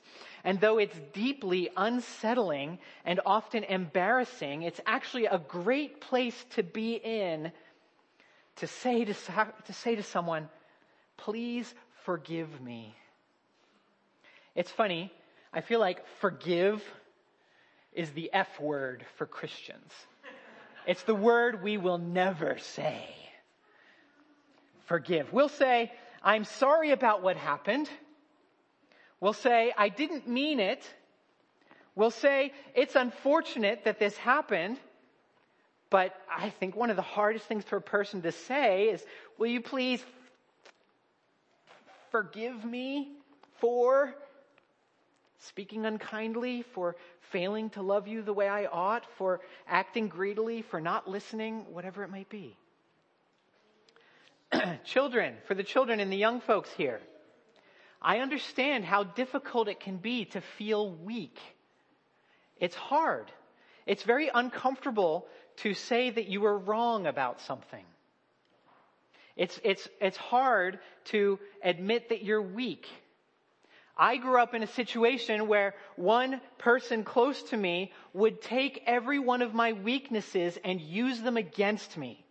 And 0.45 0.61
though 0.61 0.79
it's 0.79 0.99
deeply 1.13 1.71
unsettling 1.77 2.79
and 3.05 3.21
often 3.27 3.65
embarrassing, 3.65 4.63
it's 4.63 4.81
actually 4.87 5.27
a 5.27 5.39
great 5.39 6.01
place 6.01 6.45
to 6.51 6.63
be 6.63 6.95
in 6.95 7.53
to 8.57 8.67
say 8.67 9.05
to, 9.05 9.15
to 9.15 9.73
say 9.73 9.95
to 9.97 10.03
someone, 10.03 10.49
please 11.17 11.73
forgive 12.05 12.61
me. 12.61 12.95
It's 14.55 14.71
funny. 14.71 15.13
I 15.53 15.61
feel 15.61 15.81
like 15.81 16.05
forgive 16.21 16.83
is 17.99 18.11
the 18.13 18.31
F 18.33 18.61
word 18.61 19.05
for 19.17 19.27
Christians. 19.27 19.93
It's 20.87 21.03
the 21.03 21.17
word 21.17 21.65
we 21.65 21.79
will 21.79 21.99
never 21.99 22.57
say. 22.59 23.05
Forgive. 24.87 25.33
We'll 25.33 25.49
say, 25.49 25.91
I'm 26.23 26.45
sorry 26.45 26.93
about 26.93 27.25
what 27.25 27.37
happened. 27.37 27.91
We'll 29.21 29.33
say, 29.33 29.73
I 29.77 29.89
didn't 29.89 30.29
mean 30.29 30.61
it. 30.61 30.81
We'll 31.97 32.13
say, 32.13 32.53
it's 32.77 32.95
unfortunate 32.95 33.83
that 33.85 33.99
this 33.99 34.17
happened. 34.17 34.79
But 35.91 36.15
I 36.31 36.51
think 36.51 36.77
one 36.77 36.91
of 36.91 36.97
the 36.97 37.03
hardest 37.03 37.47
things 37.47 37.65
for 37.65 37.79
a 37.79 37.83
person 37.83 38.23
to 38.23 38.31
say 38.31 38.91
is, 38.91 39.05
will 39.39 39.49
you 39.49 39.61
please 39.61 40.01
forgive 42.13 42.65
me 42.65 43.09
for 43.61 44.15
speaking 45.39 45.87
unkindly, 45.87 46.63
for 46.75 46.97
failing 47.33 47.71
to 47.71 47.83
love 47.83 48.09
you 48.09 48.23
the 48.23 48.33
way 48.33 48.49
I 48.49 48.67
ought, 48.67 49.05
for 49.17 49.41
acting 49.67 50.09
greedily, 50.09 50.63
for 50.63 50.81
not 50.81 51.09
listening, 51.09 51.67
whatever 51.71 52.03
it 52.03 52.11
might 52.11 52.29
be. 52.29 52.57
children, 54.85 55.35
for 55.47 55.55
the 55.55 55.63
children 55.63 56.01
and 56.01 56.11
the 56.11 56.17
young 56.17 56.41
folks 56.41 56.71
here, 56.77 57.01
I 58.01 58.19
understand 58.19 58.85
how 58.85 59.05
difficult 59.05 59.69
it 59.69 59.81
can 59.81 59.97
be 59.97 60.27
to 60.27 60.41
feel 60.57 60.91
weak. 60.91 61.39
It's 62.59 62.77
hard. 62.77 63.31
It's 63.87 64.03
very 64.03 64.31
uncomfortable 64.33 65.27
to 65.59 65.75
say 65.75 66.11
that 66.11 66.29
you 66.29 66.41
were 66.41 66.57
wrong 66.57 67.07
about 67.07 67.41
something. 67.41 67.85
It's, 69.37 69.59
it's, 69.65 69.89
it's 70.01 70.17
hard 70.17 70.79
to 71.07 71.39
admit 71.63 72.09
that 72.09 72.23
you're 72.23 72.43
weak. 72.43 72.87
I 73.99 74.17
grew 74.17 74.41
up 74.41 74.55
in 74.55 74.63
a 74.63 74.69
situation 74.69 75.49
where 75.49 75.75
one 75.97 76.41
person 76.59 77.03
close 77.03 77.43
to 77.51 77.57
me 77.57 77.93
would 78.13 78.41
take 78.41 78.85
every 78.87 79.19
one 79.19 79.43
of 79.43 79.55
my 79.55 79.73
weaknesses 79.73 80.57
and 80.65 80.81
use 80.81 81.21
them 81.21 81.37
against 81.37 81.97
me. 81.97 82.25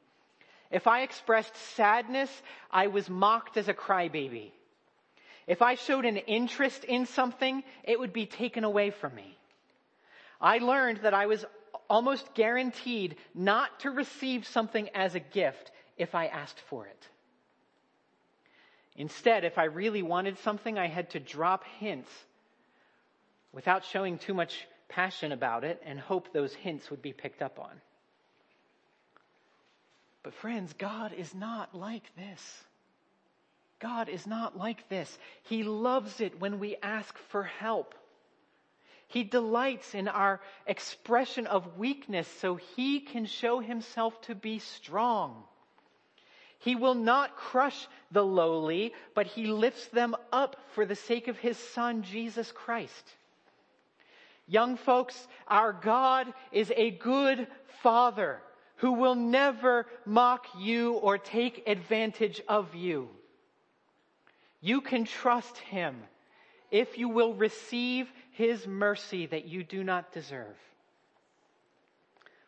If 0.71 0.88
I 0.88 1.01
expressed 1.01 1.56
sadness, 1.75 2.30
I 2.71 2.88
was 2.88 3.10
mocked 3.10 3.58
as 3.58 3.67
a 3.67 3.73
crybaby. 3.73 4.51
If 5.45 5.62
I 5.62 5.75
showed 5.75 6.06
an 6.06 6.17
interest 6.17 6.84
in 6.86 7.06
something, 7.06 7.63
it 7.84 7.99
would 7.99 8.13
be 8.13 8.25
taken 8.25 8.63
away 8.63 8.91
from 8.91 9.15
me. 9.15 9.38
I 10.39 10.60
learned 10.60 10.99
that 10.99 11.13
I 11.13 11.25
was 11.25 11.45
almost 11.89 12.34
guaranteed 12.34 13.15
not 13.34 13.82
to 13.82 13.91
receive 13.91 14.45
something 14.47 14.89
as 14.93 15.15
a 15.15 15.19
gift 15.19 15.71
if 15.97 16.15
I 16.15 16.27
asked 16.27 16.60
for 16.69 16.86
it. 16.86 17.08
Instead, 18.97 19.45
if 19.45 19.60
I 19.60 19.65
really 19.65 20.01
wanted 20.01 20.39
something, 20.39 20.77
I 20.77 20.88
had 20.88 21.12
to 21.12 21.19
drop 21.19 21.63
hints 21.79 22.10
without 23.53 23.86
showing 23.86 24.17
too 24.17 24.33
much 24.33 24.67
passion 24.89 25.31
about 25.31 25.63
it 25.63 25.81
and 25.86 25.99
hope 25.99 26.33
those 26.33 26.53
hints 26.53 26.89
would 26.89 27.01
be 27.01 27.13
picked 27.13 27.43
up 27.43 27.60
on. 27.60 27.81
But 30.23 30.33
friends, 30.33 30.73
God 30.73 31.13
is 31.13 31.33
not 31.36 31.75
like 31.75 32.03
this. 32.15 32.63
God 33.79 34.10
is 34.10 34.25
not 34.25 34.57
like 34.57 34.89
this. 34.89 35.17
He 35.43 35.63
loves 35.63 36.19
it 36.19 36.39
when 36.39 36.60
we 36.60 36.75
ask 36.81 37.15
for 37.29 37.43
help. 37.43 37.93
He 39.07 39.23
delights 39.23 39.93
in 39.93 40.07
our 40.07 40.41
expression 40.65 41.45
of 41.47 41.77
weakness 41.77 42.27
so 42.27 42.55
he 42.55 42.99
can 42.99 43.25
show 43.25 43.60
himself 43.60 44.19
to 44.23 44.36
be 44.36 44.60
strong. 44.60 45.43
He 46.60 46.76
will 46.76 46.96
not 46.96 47.36
crush 47.36 47.88
the 48.12 48.26
lowly, 48.26 48.93
but 49.13 49.28
he 49.28 49.48
lifts 49.48 49.88
them 49.88 50.15
up 50.32 50.56
for 50.74 50.86
the 50.86 50.96
sake 50.96 51.28
of 51.28 51.38
his 51.38 51.58
son, 51.58 52.04
Jesus 52.04 52.52
Christ. 52.52 53.15
Young 54.48 54.78
folks, 54.78 55.28
our 55.48 55.74
God 55.74 56.34
is 56.52 56.72
a 56.76 56.91
good 56.91 57.48
father 57.82 58.41
who 58.78 58.93
will 58.93 59.15
never 59.15 59.88
mock 60.06 60.48
you 60.58 60.93
or 60.93 61.17
take 61.17 61.67
advantage 61.67 62.41
of 62.48 62.74
you. 62.74 63.10
You 64.62 64.82
can 64.82 65.06
trust 65.06 65.58
him 65.58 65.96
if 66.72 66.98
you 66.98 67.10
will 67.10 67.34
receive 67.34 68.12
his 68.32 68.67
mercy 68.67 69.26
that 69.28 69.46
you 69.46 69.63
do 69.63 69.84
not 69.84 70.12
deserve. 70.12 70.56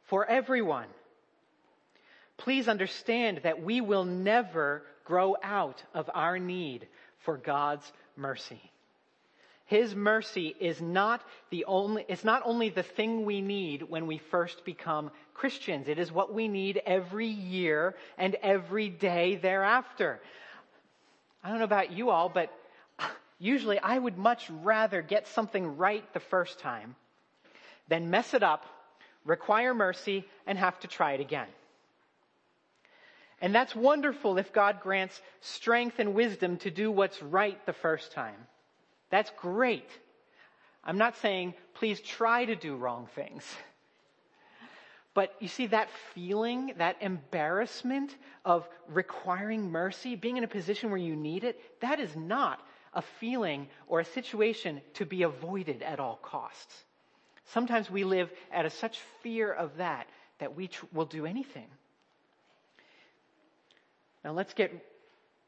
For 0.03 0.25
everyone, 0.25 0.87
please 2.39 2.67
understand 2.67 3.41
that 3.43 3.61
we 3.61 3.81
will 3.81 4.05
never 4.05 4.83
grow 5.05 5.35
out 5.43 5.83
of 5.93 6.09
our 6.13 6.39
need 6.39 6.87
for 7.19 7.37
God's 7.37 7.91
mercy. 8.15 8.61
His 9.65 9.93
mercy 9.93 10.55
is 10.59 10.81
not 10.81 11.21
the 11.51 11.65
only, 11.65 12.03
it's 12.07 12.23
not 12.23 12.41
only 12.43 12.69
the 12.69 12.81
thing 12.81 13.23
we 13.23 13.39
need 13.39 13.83
when 13.83 14.07
we 14.07 14.17
first 14.17 14.65
become 14.65 15.11
Christians. 15.35 15.87
It 15.87 15.99
is 15.99 16.11
what 16.11 16.33
we 16.33 16.47
need 16.47 16.81
every 16.87 17.27
year 17.27 17.95
and 18.17 18.35
every 18.41 18.89
day 18.89 19.35
thereafter. 19.35 20.19
I 21.43 21.49
don't 21.49 21.59
know 21.59 21.65
about 21.65 21.91
you 21.91 22.09
all, 22.09 22.29
but 22.29 22.51
usually 23.37 23.77
I 23.77 23.97
would 23.97 24.17
much 24.17 24.49
rather 24.49 25.03
get 25.03 25.27
something 25.27 25.77
right 25.77 26.03
the 26.13 26.19
first 26.19 26.59
time 26.59 26.95
than 27.87 28.09
mess 28.09 28.33
it 28.33 28.41
up, 28.41 28.65
require 29.23 29.73
mercy, 29.73 30.25
and 30.47 30.57
have 30.57 30.79
to 30.79 30.87
try 30.87 31.13
it 31.13 31.19
again. 31.19 31.47
And 33.41 33.55
that's 33.55 33.75
wonderful 33.75 34.37
if 34.37 34.51
God 34.51 34.81
grants 34.81 35.21
strength 35.39 35.99
and 35.99 36.13
wisdom 36.13 36.57
to 36.57 36.71
do 36.71 36.91
what's 36.91 37.21
right 37.21 37.63
the 37.65 37.73
first 37.73 38.11
time. 38.11 38.35
That's 39.09 39.31
great. 39.37 39.89
I'm 40.83 40.97
not 40.97 41.17
saying 41.17 41.53
please 41.73 42.01
try 42.01 42.45
to 42.45 42.55
do 42.55 42.75
wrong 42.75 43.07
things. 43.15 43.43
But 45.13 45.35
you 45.39 45.47
see 45.47 45.67
that 45.67 45.89
feeling, 46.13 46.73
that 46.77 46.97
embarrassment 47.01 48.15
of 48.45 48.67
requiring 48.87 49.71
mercy, 49.71 50.15
being 50.15 50.37
in 50.37 50.43
a 50.43 50.47
position 50.47 50.91
where 50.91 50.99
you 50.99 51.15
need 51.15 51.43
it, 51.43 51.59
that 51.81 51.99
is 51.99 52.15
not 52.15 52.59
a 52.93 53.01
feeling 53.01 53.67
or 53.87 53.99
a 53.99 54.05
situation 54.05 54.81
to 54.95 55.05
be 55.05 55.23
avoided 55.23 55.81
at 55.81 55.99
all 55.99 56.17
costs. 56.21 56.83
Sometimes 57.45 57.89
we 57.89 58.03
live 58.03 58.31
out 58.53 58.65
of 58.65 58.73
such 58.73 58.99
fear 59.23 59.51
of 59.51 59.77
that 59.77 60.07
that 60.39 60.55
we 60.55 60.67
tr- 60.67 60.85
will 60.93 61.05
do 61.05 61.25
anything. 61.25 61.67
Now 64.23 64.33
let's 64.33 64.53
get, 64.53 64.71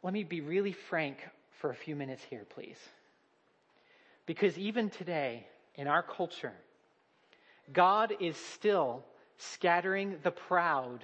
let 0.04 0.14
me 0.14 0.24
be 0.24 0.42
really 0.42 0.74
frank 0.74 1.18
for 1.60 1.70
a 1.70 1.76
few 1.76 1.96
minutes 1.96 2.24
here, 2.30 2.46
please. 2.56 2.78
Because 4.26 4.58
even 4.58 4.90
today, 4.90 5.46
in 5.76 5.88
our 5.88 6.04
culture, 6.04 6.54
God 7.74 8.14
is 8.20 8.38
still 8.54 9.04
scattering 9.38 10.18
the 10.24 10.32
proud 10.32 11.04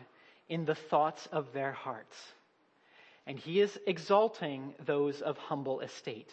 in 0.50 0.66
the 0.66 0.76
thoughts 0.76 1.28
of 1.32 1.52
their 1.54 1.72
hearts. 1.72 2.18
And 3.26 3.38
he 3.38 3.60
is 3.60 3.78
exalting 3.86 4.74
those 4.86 5.22
of 5.22 5.38
humble 5.38 5.82
estate. 5.82 6.30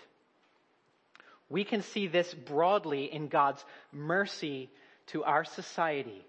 We 1.48 1.64
can 1.64 1.82
see 1.82 2.06
this 2.06 2.32
broadly 2.32 3.12
in 3.12 3.28
God's 3.28 3.64
mercy 3.92 4.70
to 5.08 5.24
our 5.24 5.44
society, 5.44 6.24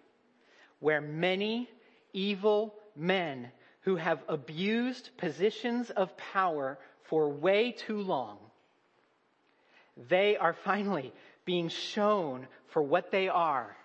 where 0.79 1.01
many 1.01 1.69
evil 2.13 2.73
men 2.95 3.51
who 3.85 3.95
have 3.95 4.21
abused 4.27 5.09
positions 5.17 5.89
of 5.89 6.15
power 6.17 6.77
for 7.03 7.29
way 7.29 7.71
too 7.71 8.01
long 8.01 8.37
they 10.09 10.35
are 10.37 10.53
finally 10.53 11.13
being 11.45 11.69
shown 11.69 12.47
for 12.67 12.81
what 12.81 13.11
they 13.11 13.29
are 13.29 13.75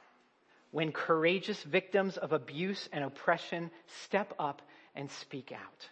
when 0.73 0.93
courageous 0.93 1.63
victims 1.63 2.17
of 2.17 2.33
abuse 2.33 2.89
and 2.93 3.05
oppression 3.05 3.71
step 4.05 4.33
up 4.39 4.63
and 4.95 5.11
speak 5.11 5.53
out. 5.53 5.89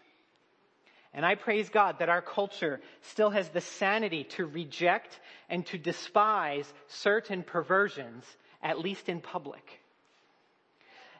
And 1.14 1.24
I 1.24 1.34
praise 1.34 1.68
God 1.68 2.00
that 2.00 2.08
our 2.08 2.22
culture 2.22 2.80
still 3.02 3.30
has 3.30 3.48
the 3.48 3.60
sanity 3.60 4.24
to 4.36 4.46
reject 4.46 5.18
and 5.48 5.64
to 5.66 5.78
despise 5.78 6.70
certain 6.88 7.42
perversions, 7.42 8.24
at 8.62 8.78
least 8.78 9.08
in 9.08 9.20
public 9.20 9.77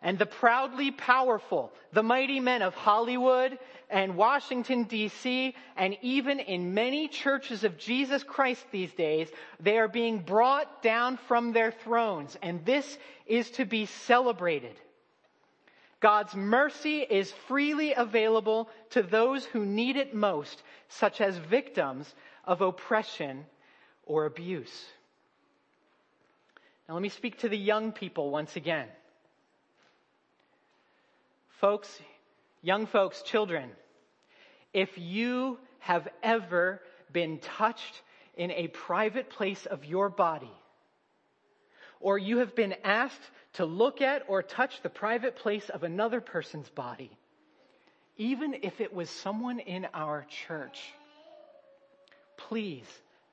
and 0.03 0.19
the 0.19 0.27
proudly 0.27 0.91
powerful, 0.91 1.73
the 1.93 2.03
mighty 2.03 2.41
men 2.41 2.63
of 2.63 2.75
Hollywood 2.75 3.59
and 3.91 4.17
Washington 4.17 4.85
DC, 4.85 5.55
and 5.77 5.97
even 6.03 6.41
in 6.41 6.75
many 6.75 7.09
churches 7.09 7.65
of 7.65 7.79
Jesus 7.79 8.23
Christ 8.23 8.65
these 8.71 8.93
days, 8.93 9.29
they 9.61 9.79
are 9.79 9.89
being 9.89 10.21
brought 10.21 10.83
down 10.83 11.17
from 11.29 11.53
their 11.53 11.73
thrones, 11.73 12.37
and 12.43 12.65
this 12.65 12.99
is 13.27 13.51
to 13.53 13.65
be 13.65 13.87
celebrated. 13.87 14.77
God's 16.01 16.35
mercy 16.35 17.01
is 17.01 17.33
freely 17.49 17.93
available 17.93 18.69
to 18.91 19.03
those 19.03 19.45
who 19.47 19.65
need 19.65 19.97
it 19.97 20.15
most, 20.15 20.63
such 20.89 21.21
as 21.21 21.37
victims 21.37 22.15
of 22.45 22.61
oppression 22.61 23.45
or 24.07 24.27
abuse. 24.27 24.87
Now 26.89 26.95
let 26.95 27.03
me 27.03 27.09
speak 27.09 27.39
to 27.41 27.49
the 27.49 27.59
young 27.59 27.93
people 27.93 28.31
once 28.31 28.55
again. 28.55 28.89
Folks, 31.61 32.01
young 32.63 32.87
folks, 32.87 33.23
children, 33.23 33.71
if 34.73 34.97
you 34.97 35.59
have 35.81 36.07
ever 36.23 36.81
been 37.13 37.39
touched 37.39 38.03
in 38.37 38.53
a 38.53 38.69
private 38.69 39.29
place 39.29 39.67
of 39.67 39.85
your 39.85 40.09
body, 40.09 40.53
or 42.01 42.17
you 42.17 42.39
have 42.39 42.55
been 42.55 42.77
asked 42.85 43.31
to 43.55 43.65
look 43.65 44.01
at 44.01 44.23
or 44.29 44.41
touch 44.41 44.83
the 44.83 44.89
private 44.89 45.35
place 45.35 45.69
of 45.69 45.83
another 45.83 46.21
person's 46.21 46.69
body, 46.71 47.11
even 48.17 48.55
if 48.63 48.81
it 48.81 48.95
was 48.95 49.11
someone 49.11 49.59
in 49.59 49.89
our 49.95 50.27
church, 50.47 50.93
please 52.37 52.87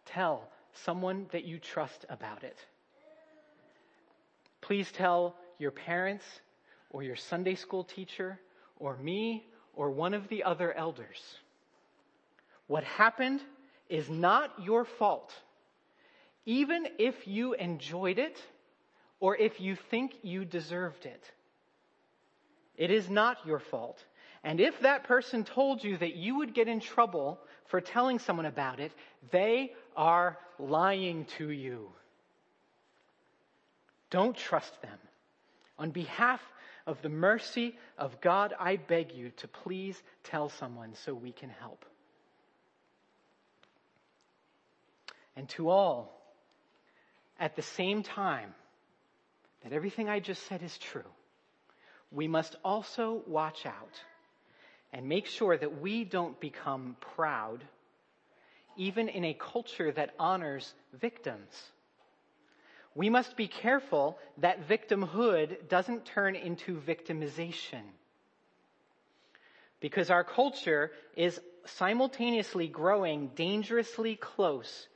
tell 0.05 0.49
someone 0.73 1.27
that 1.31 1.45
you 1.45 1.59
trust 1.59 2.05
about 2.09 2.43
it. 2.43 2.57
Please 4.61 4.91
tell 4.91 5.35
your 5.59 5.71
parents, 5.71 6.25
or 6.95 7.03
your 7.03 7.17
Sunday 7.17 7.55
school 7.55 7.83
teacher 7.83 8.39
or 8.79 8.95
me 8.95 9.45
or 9.73 9.91
one 9.91 10.13
of 10.13 10.29
the 10.29 10.45
other 10.45 10.71
elders. 10.71 11.19
What 12.67 12.85
happened 12.85 13.41
is 13.89 14.09
not 14.09 14.53
your 14.63 14.85
fault. 14.85 15.33
Even 16.45 16.87
if 16.97 17.27
you 17.27 17.53
enjoyed 17.53 18.17
it 18.17 18.41
or 19.19 19.35
if 19.35 19.59
you 19.59 19.75
think 19.75 20.13
you 20.21 20.45
deserved 20.45 21.05
it. 21.05 21.21
It 22.77 22.91
is 22.91 23.09
not 23.09 23.45
your 23.45 23.59
fault. 23.59 24.01
And 24.45 24.61
if 24.61 24.79
that 24.79 25.03
person 25.03 25.43
told 25.43 25.83
you 25.83 25.97
that 25.97 26.15
you 26.15 26.37
would 26.37 26.53
get 26.53 26.69
in 26.69 26.79
trouble 26.79 27.41
for 27.65 27.81
telling 27.81 28.19
someone 28.19 28.45
about 28.45 28.79
it, 28.79 28.93
they 29.31 29.73
are 29.97 30.37
lying 30.57 31.25
to 31.39 31.49
you. 31.49 31.89
Don't 34.11 34.37
trust 34.37 34.81
them. 34.81 34.97
On 35.77 35.91
behalf 35.91 36.39
of 36.87 37.01
the 37.01 37.09
mercy 37.09 37.75
of 37.97 38.21
God, 38.21 38.53
I 38.59 38.75
beg 38.75 39.13
you 39.13 39.31
to 39.37 39.47
please 39.47 40.01
tell 40.23 40.49
someone 40.49 40.93
so 41.05 41.13
we 41.13 41.31
can 41.31 41.49
help. 41.49 41.85
And 45.35 45.49
to 45.49 45.69
all, 45.69 46.21
at 47.39 47.55
the 47.55 47.61
same 47.61 48.03
time 48.03 48.53
that 49.63 49.73
everything 49.73 50.09
I 50.09 50.19
just 50.19 50.43
said 50.43 50.63
is 50.63 50.77
true, 50.77 51.03
we 52.11 52.27
must 52.27 52.55
also 52.63 53.23
watch 53.27 53.65
out 53.65 53.99
and 54.93 55.09
make 55.09 55.25
sure 55.25 55.57
that 55.57 55.81
we 55.81 56.05
don't 56.05 56.39
become 56.39 56.95
proud, 57.15 57.63
even 58.77 59.09
in 59.09 59.25
a 59.25 59.33
culture 59.33 59.91
that 59.91 60.13
honors 60.17 60.73
victims. 60.93 61.51
We 62.95 63.09
must 63.09 63.35
be 63.35 63.47
careful 63.47 64.17
that 64.37 64.67
victimhood 64.67 65.67
doesn't 65.67 66.05
turn 66.05 66.35
into 66.35 66.77
victimization. 66.77 67.83
Because 69.81 70.09
our 70.09 70.23
culture 70.23 70.91
is 71.15 71.39
simultaneously 71.65 72.67
growing 72.67 73.31
dangerously 73.35 74.15
close 74.15 74.87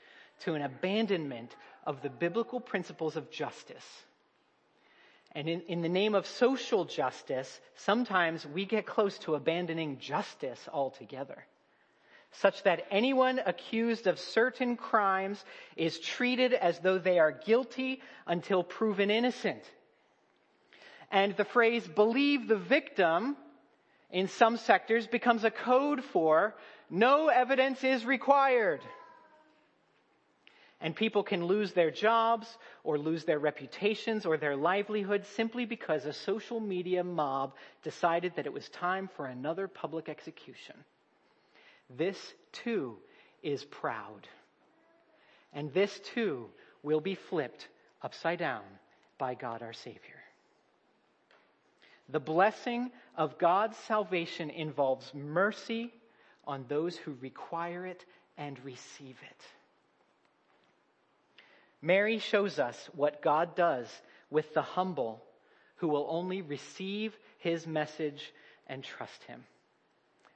to 0.41 0.54
an 0.54 0.62
abandonment 0.62 1.54
of 1.86 2.02
the 2.02 2.10
biblical 2.10 2.62
principles 2.62 3.18
of 3.18 3.30
justice. 3.30 3.86
And 5.34 5.50
in, 5.50 5.62
in, 5.62 5.82
the 5.82 5.89
name 5.89 6.16
of 6.16 6.26
social 6.26 6.86
justice, 6.86 7.60
sometimes 7.76 8.45
we 8.45 8.66
get 8.66 8.86
close 8.86 9.18
to 9.20 9.36
abandoning 9.36 10.00
justice 10.00 10.60
altogether. 10.72 11.45
Such 12.32 12.64
that 12.64 12.86
anyone 12.92 13.42
accused 13.46 14.08
of 14.08 14.20
certain 14.20 14.78
crimes 14.78 15.44
is 15.76 16.00
treated 16.00 16.54
as 16.54 16.80
though 16.80 17.00
they 17.00 17.20
are 17.20 17.32
guilty 17.32 18.02
until 18.28 18.64
proven 18.64 19.10
innocent. 19.10 19.64
And 21.12 21.36
the 21.36 21.46
phrase 21.46 21.88
believe 21.88 22.48
the 22.48 22.56
victim 22.56 23.36
in 24.12 24.28
some 24.28 24.58
sectors 24.58 25.08
becomes 25.08 25.44
a 25.44 25.52
code 25.52 26.04
for 26.04 26.56
no 26.90 27.28
evidence 27.28 27.84
is 27.84 28.06
required. 28.06 28.82
And 30.82 30.96
people 30.96 31.24
can 31.24 31.46
lose 31.46 31.74
their 31.74 31.92
jobs 31.92 32.48
or 32.84 32.98
lose 32.98 33.26
their 33.26 33.40
reputations 33.40 34.26
or 34.26 34.38
their 34.38 34.56
livelihood 34.56 35.26
simply 35.36 35.66
because 35.66 36.06
a 36.06 36.14
social 36.14 36.60
media 36.60 37.04
mob 37.04 37.54
decided 37.84 38.34
that 38.36 38.46
it 38.46 38.54
was 38.54 38.70
time 38.70 39.10
for 39.16 39.26
another 39.26 39.68
public 39.68 40.08
execution. 40.08 40.76
This 41.90 42.18
too 42.52 42.98
is 43.42 43.64
proud. 43.66 44.28
And 45.54 45.74
this 45.74 46.00
too 46.00 46.48
will 46.84 47.02
be 47.02 47.16
flipped 47.16 47.68
upside 48.02 48.40
down 48.40 48.64
by 49.18 49.34
God 49.36 49.62
our 49.62 49.74
Savior. 49.74 50.00
The 52.10 52.20
blessing 52.20 52.92
of 53.16 53.38
God's 53.38 53.78
salvation 53.78 54.50
involves 54.50 55.14
mercy 55.14 55.94
on 56.46 56.66
those 56.68 56.98
who 56.98 57.16
require 57.22 57.86
it 57.86 58.04
and 58.38 58.58
receive 58.66 59.18
it. 59.30 59.46
Mary 61.82 62.18
shows 62.18 62.60
us 62.60 62.90
what 62.96 63.22
God 63.22 63.56
does 63.56 63.88
with 64.30 64.54
the 64.54 64.62
humble 64.62 65.24
who 65.78 65.88
will 65.88 66.08
only 66.10 66.42
receive 66.42 67.16
his 67.38 67.66
message 67.66 68.34
and 68.68 68.84
trust 68.84 69.24
him. 69.24 69.44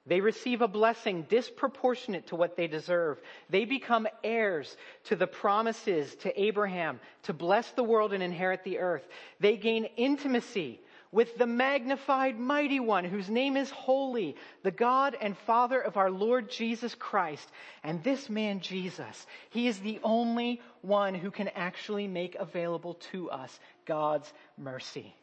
They 0.06 0.20
receive 0.20 0.62
a 0.62 0.68
blessing 0.68 1.26
disproportionate 1.30 2.28
to 2.28 2.36
what 2.36 2.58
they 2.58 2.68
deserve. 2.68 3.22
They 3.49 3.64
become 3.64 4.08
heirs 4.24 4.76
to 5.06 5.16
the 5.16 5.28
promises 5.28 6.14
to 6.16 6.41
Abraham 6.41 6.99
to 7.24 7.34
bless 7.34 7.72
the 7.72 7.84
world 7.84 8.12
and 8.12 8.22
inherit 8.22 8.66
the 8.66 8.80
earth. 8.80 9.08
They 9.39 9.56
gain 9.56 9.86
intimacy 9.95 10.82
with 11.14 11.38
the 11.38 11.47
magnified 11.47 12.38
mighty 12.38 12.82
one 12.82 13.06
whose 13.06 13.30
name 13.30 13.56
is 13.56 13.70
holy, 13.70 14.36
the 14.64 14.72
God 14.72 15.16
and 15.22 15.38
Father 15.38 15.80
of 15.80 15.95
our 15.95 16.10
Lord 16.10 16.49
Jesus 16.49 16.95
Christ. 16.95 17.47
And 17.84 18.04
this 18.04 18.30
man, 18.30 18.60
Jesus, 18.60 19.26
he 19.51 19.68
is 19.68 19.80
the 19.80 19.99
only 20.04 20.60
one 20.82 21.14
who 21.14 21.32
can 21.32 21.49
actually 21.49 22.08
make 22.08 22.36
available 22.36 22.95
to 23.12 23.30
us 23.30 23.58
God's 23.86 24.34
mercy. 24.58 25.16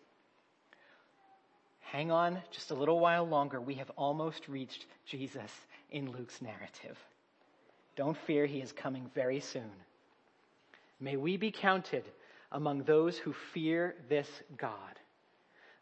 Hang 1.93 2.13
on 2.13 2.39
just 2.53 2.71
a 2.71 2.75
little 2.75 3.01
while 3.01 3.27
longer. 3.27 3.61
We 3.61 3.75
have 3.75 3.91
almost 3.97 4.47
reached 4.47 4.87
Jesus 5.07 5.51
in 5.91 6.13
Luke's 6.13 6.41
narrative. 6.41 6.97
Don't 7.97 8.17
fear, 8.17 8.47
he 8.47 8.61
is 8.61 8.71
coming 8.71 9.11
very 9.13 9.41
soon. 9.41 9.73
May 11.01 11.17
we 11.17 11.37
be 11.37 11.51
counted 11.51 12.05
among 12.53 12.85
those 12.85 13.19
who 13.19 13.33
fear 13.33 13.97
this 14.09 14.29
God 14.57 14.73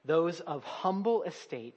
those 0.04 0.40
of 0.40 0.64
humble 0.64 1.22
estate 1.24 1.76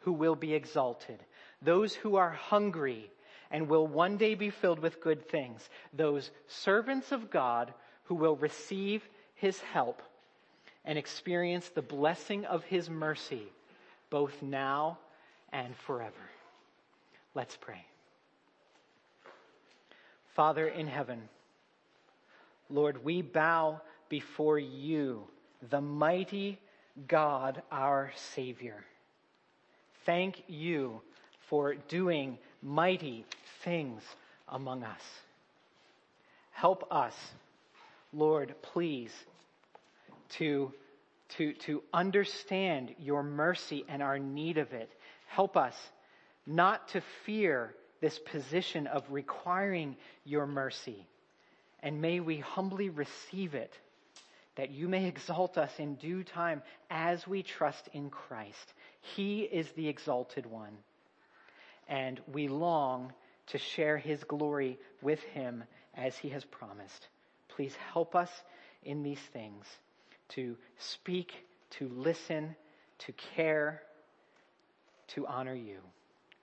who 0.00 0.12
will 0.12 0.36
be 0.36 0.54
exalted, 0.54 1.18
those 1.60 1.92
who 1.92 2.14
are 2.14 2.30
hungry 2.30 3.10
and 3.50 3.68
will 3.68 3.86
one 3.86 4.16
day 4.16 4.36
be 4.36 4.50
filled 4.50 4.78
with 4.78 5.00
good 5.00 5.28
things, 5.28 5.68
those 5.92 6.30
servants 6.46 7.10
of 7.10 7.30
God 7.30 7.74
who 8.04 8.14
will 8.14 8.36
receive 8.36 9.02
his 9.34 9.60
help 9.60 10.02
and 10.84 10.96
experience 10.96 11.68
the 11.70 11.82
blessing 11.82 12.44
of 12.44 12.62
his 12.64 12.88
mercy 12.88 13.48
both 14.14 14.42
now 14.42 14.96
and 15.52 15.74
forever. 15.88 16.30
Let's 17.34 17.56
pray. 17.56 17.84
Father 20.36 20.68
in 20.68 20.86
heaven, 20.86 21.20
Lord, 22.70 23.04
we 23.04 23.22
bow 23.22 23.80
before 24.08 24.60
you, 24.60 25.24
the 25.68 25.80
mighty 25.80 26.60
God 27.08 27.60
our 27.72 28.12
Savior. 28.14 28.84
Thank 30.06 30.44
you 30.46 31.00
for 31.48 31.74
doing 31.74 32.38
mighty 32.62 33.26
things 33.64 34.00
among 34.48 34.84
us. 34.84 35.02
Help 36.52 36.86
us, 36.88 37.16
Lord, 38.12 38.54
please, 38.62 39.10
to, 40.34 40.72
to, 41.36 41.52
to 41.52 41.82
understand 41.92 42.94
your 42.98 43.22
mercy 43.22 43.84
and 43.88 44.02
our 44.02 44.18
need 44.18 44.58
of 44.58 44.72
it. 44.72 44.90
Help 45.26 45.56
us 45.56 45.74
not 46.46 46.88
to 46.88 47.02
fear 47.24 47.74
this 48.00 48.18
position 48.18 48.86
of 48.86 49.04
requiring 49.10 49.96
your 50.24 50.46
mercy. 50.46 51.06
And 51.82 52.00
may 52.00 52.20
we 52.20 52.38
humbly 52.38 52.88
receive 52.88 53.54
it 53.54 53.72
that 54.56 54.70
you 54.70 54.88
may 54.88 55.06
exalt 55.06 55.58
us 55.58 55.72
in 55.78 55.96
due 55.96 56.22
time 56.22 56.62
as 56.90 57.26
we 57.26 57.42
trust 57.42 57.88
in 57.92 58.08
Christ. 58.08 58.74
He 59.00 59.40
is 59.40 59.68
the 59.72 59.88
exalted 59.88 60.46
one. 60.46 60.76
And 61.88 62.20
we 62.32 62.48
long 62.48 63.12
to 63.48 63.58
share 63.58 63.98
his 63.98 64.22
glory 64.24 64.78
with 65.02 65.20
him 65.22 65.64
as 65.94 66.16
he 66.16 66.28
has 66.30 66.44
promised. 66.44 67.08
Please 67.48 67.74
help 67.92 68.14
us 68.14 68.30
in 68.84 69.02
these 69.02 69.20
things 69.32 69.66
to 70.34 70.56
speak, 70.78 71.32
to 71.70 71.88
listen, 71.88 72.54
to 72.98 73.12
care, 73.34 73.82
to 75.08 75.26
honor 75.26 75.54
you. 75.54 75.78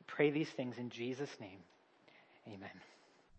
Pray 0.07 0.29
these 0.29 0.49
things 0.49 0.77
in 0.77 0.89
Jesus' 0.89 1.35
name. 1.39 1.59
Amen. 2.47 2.69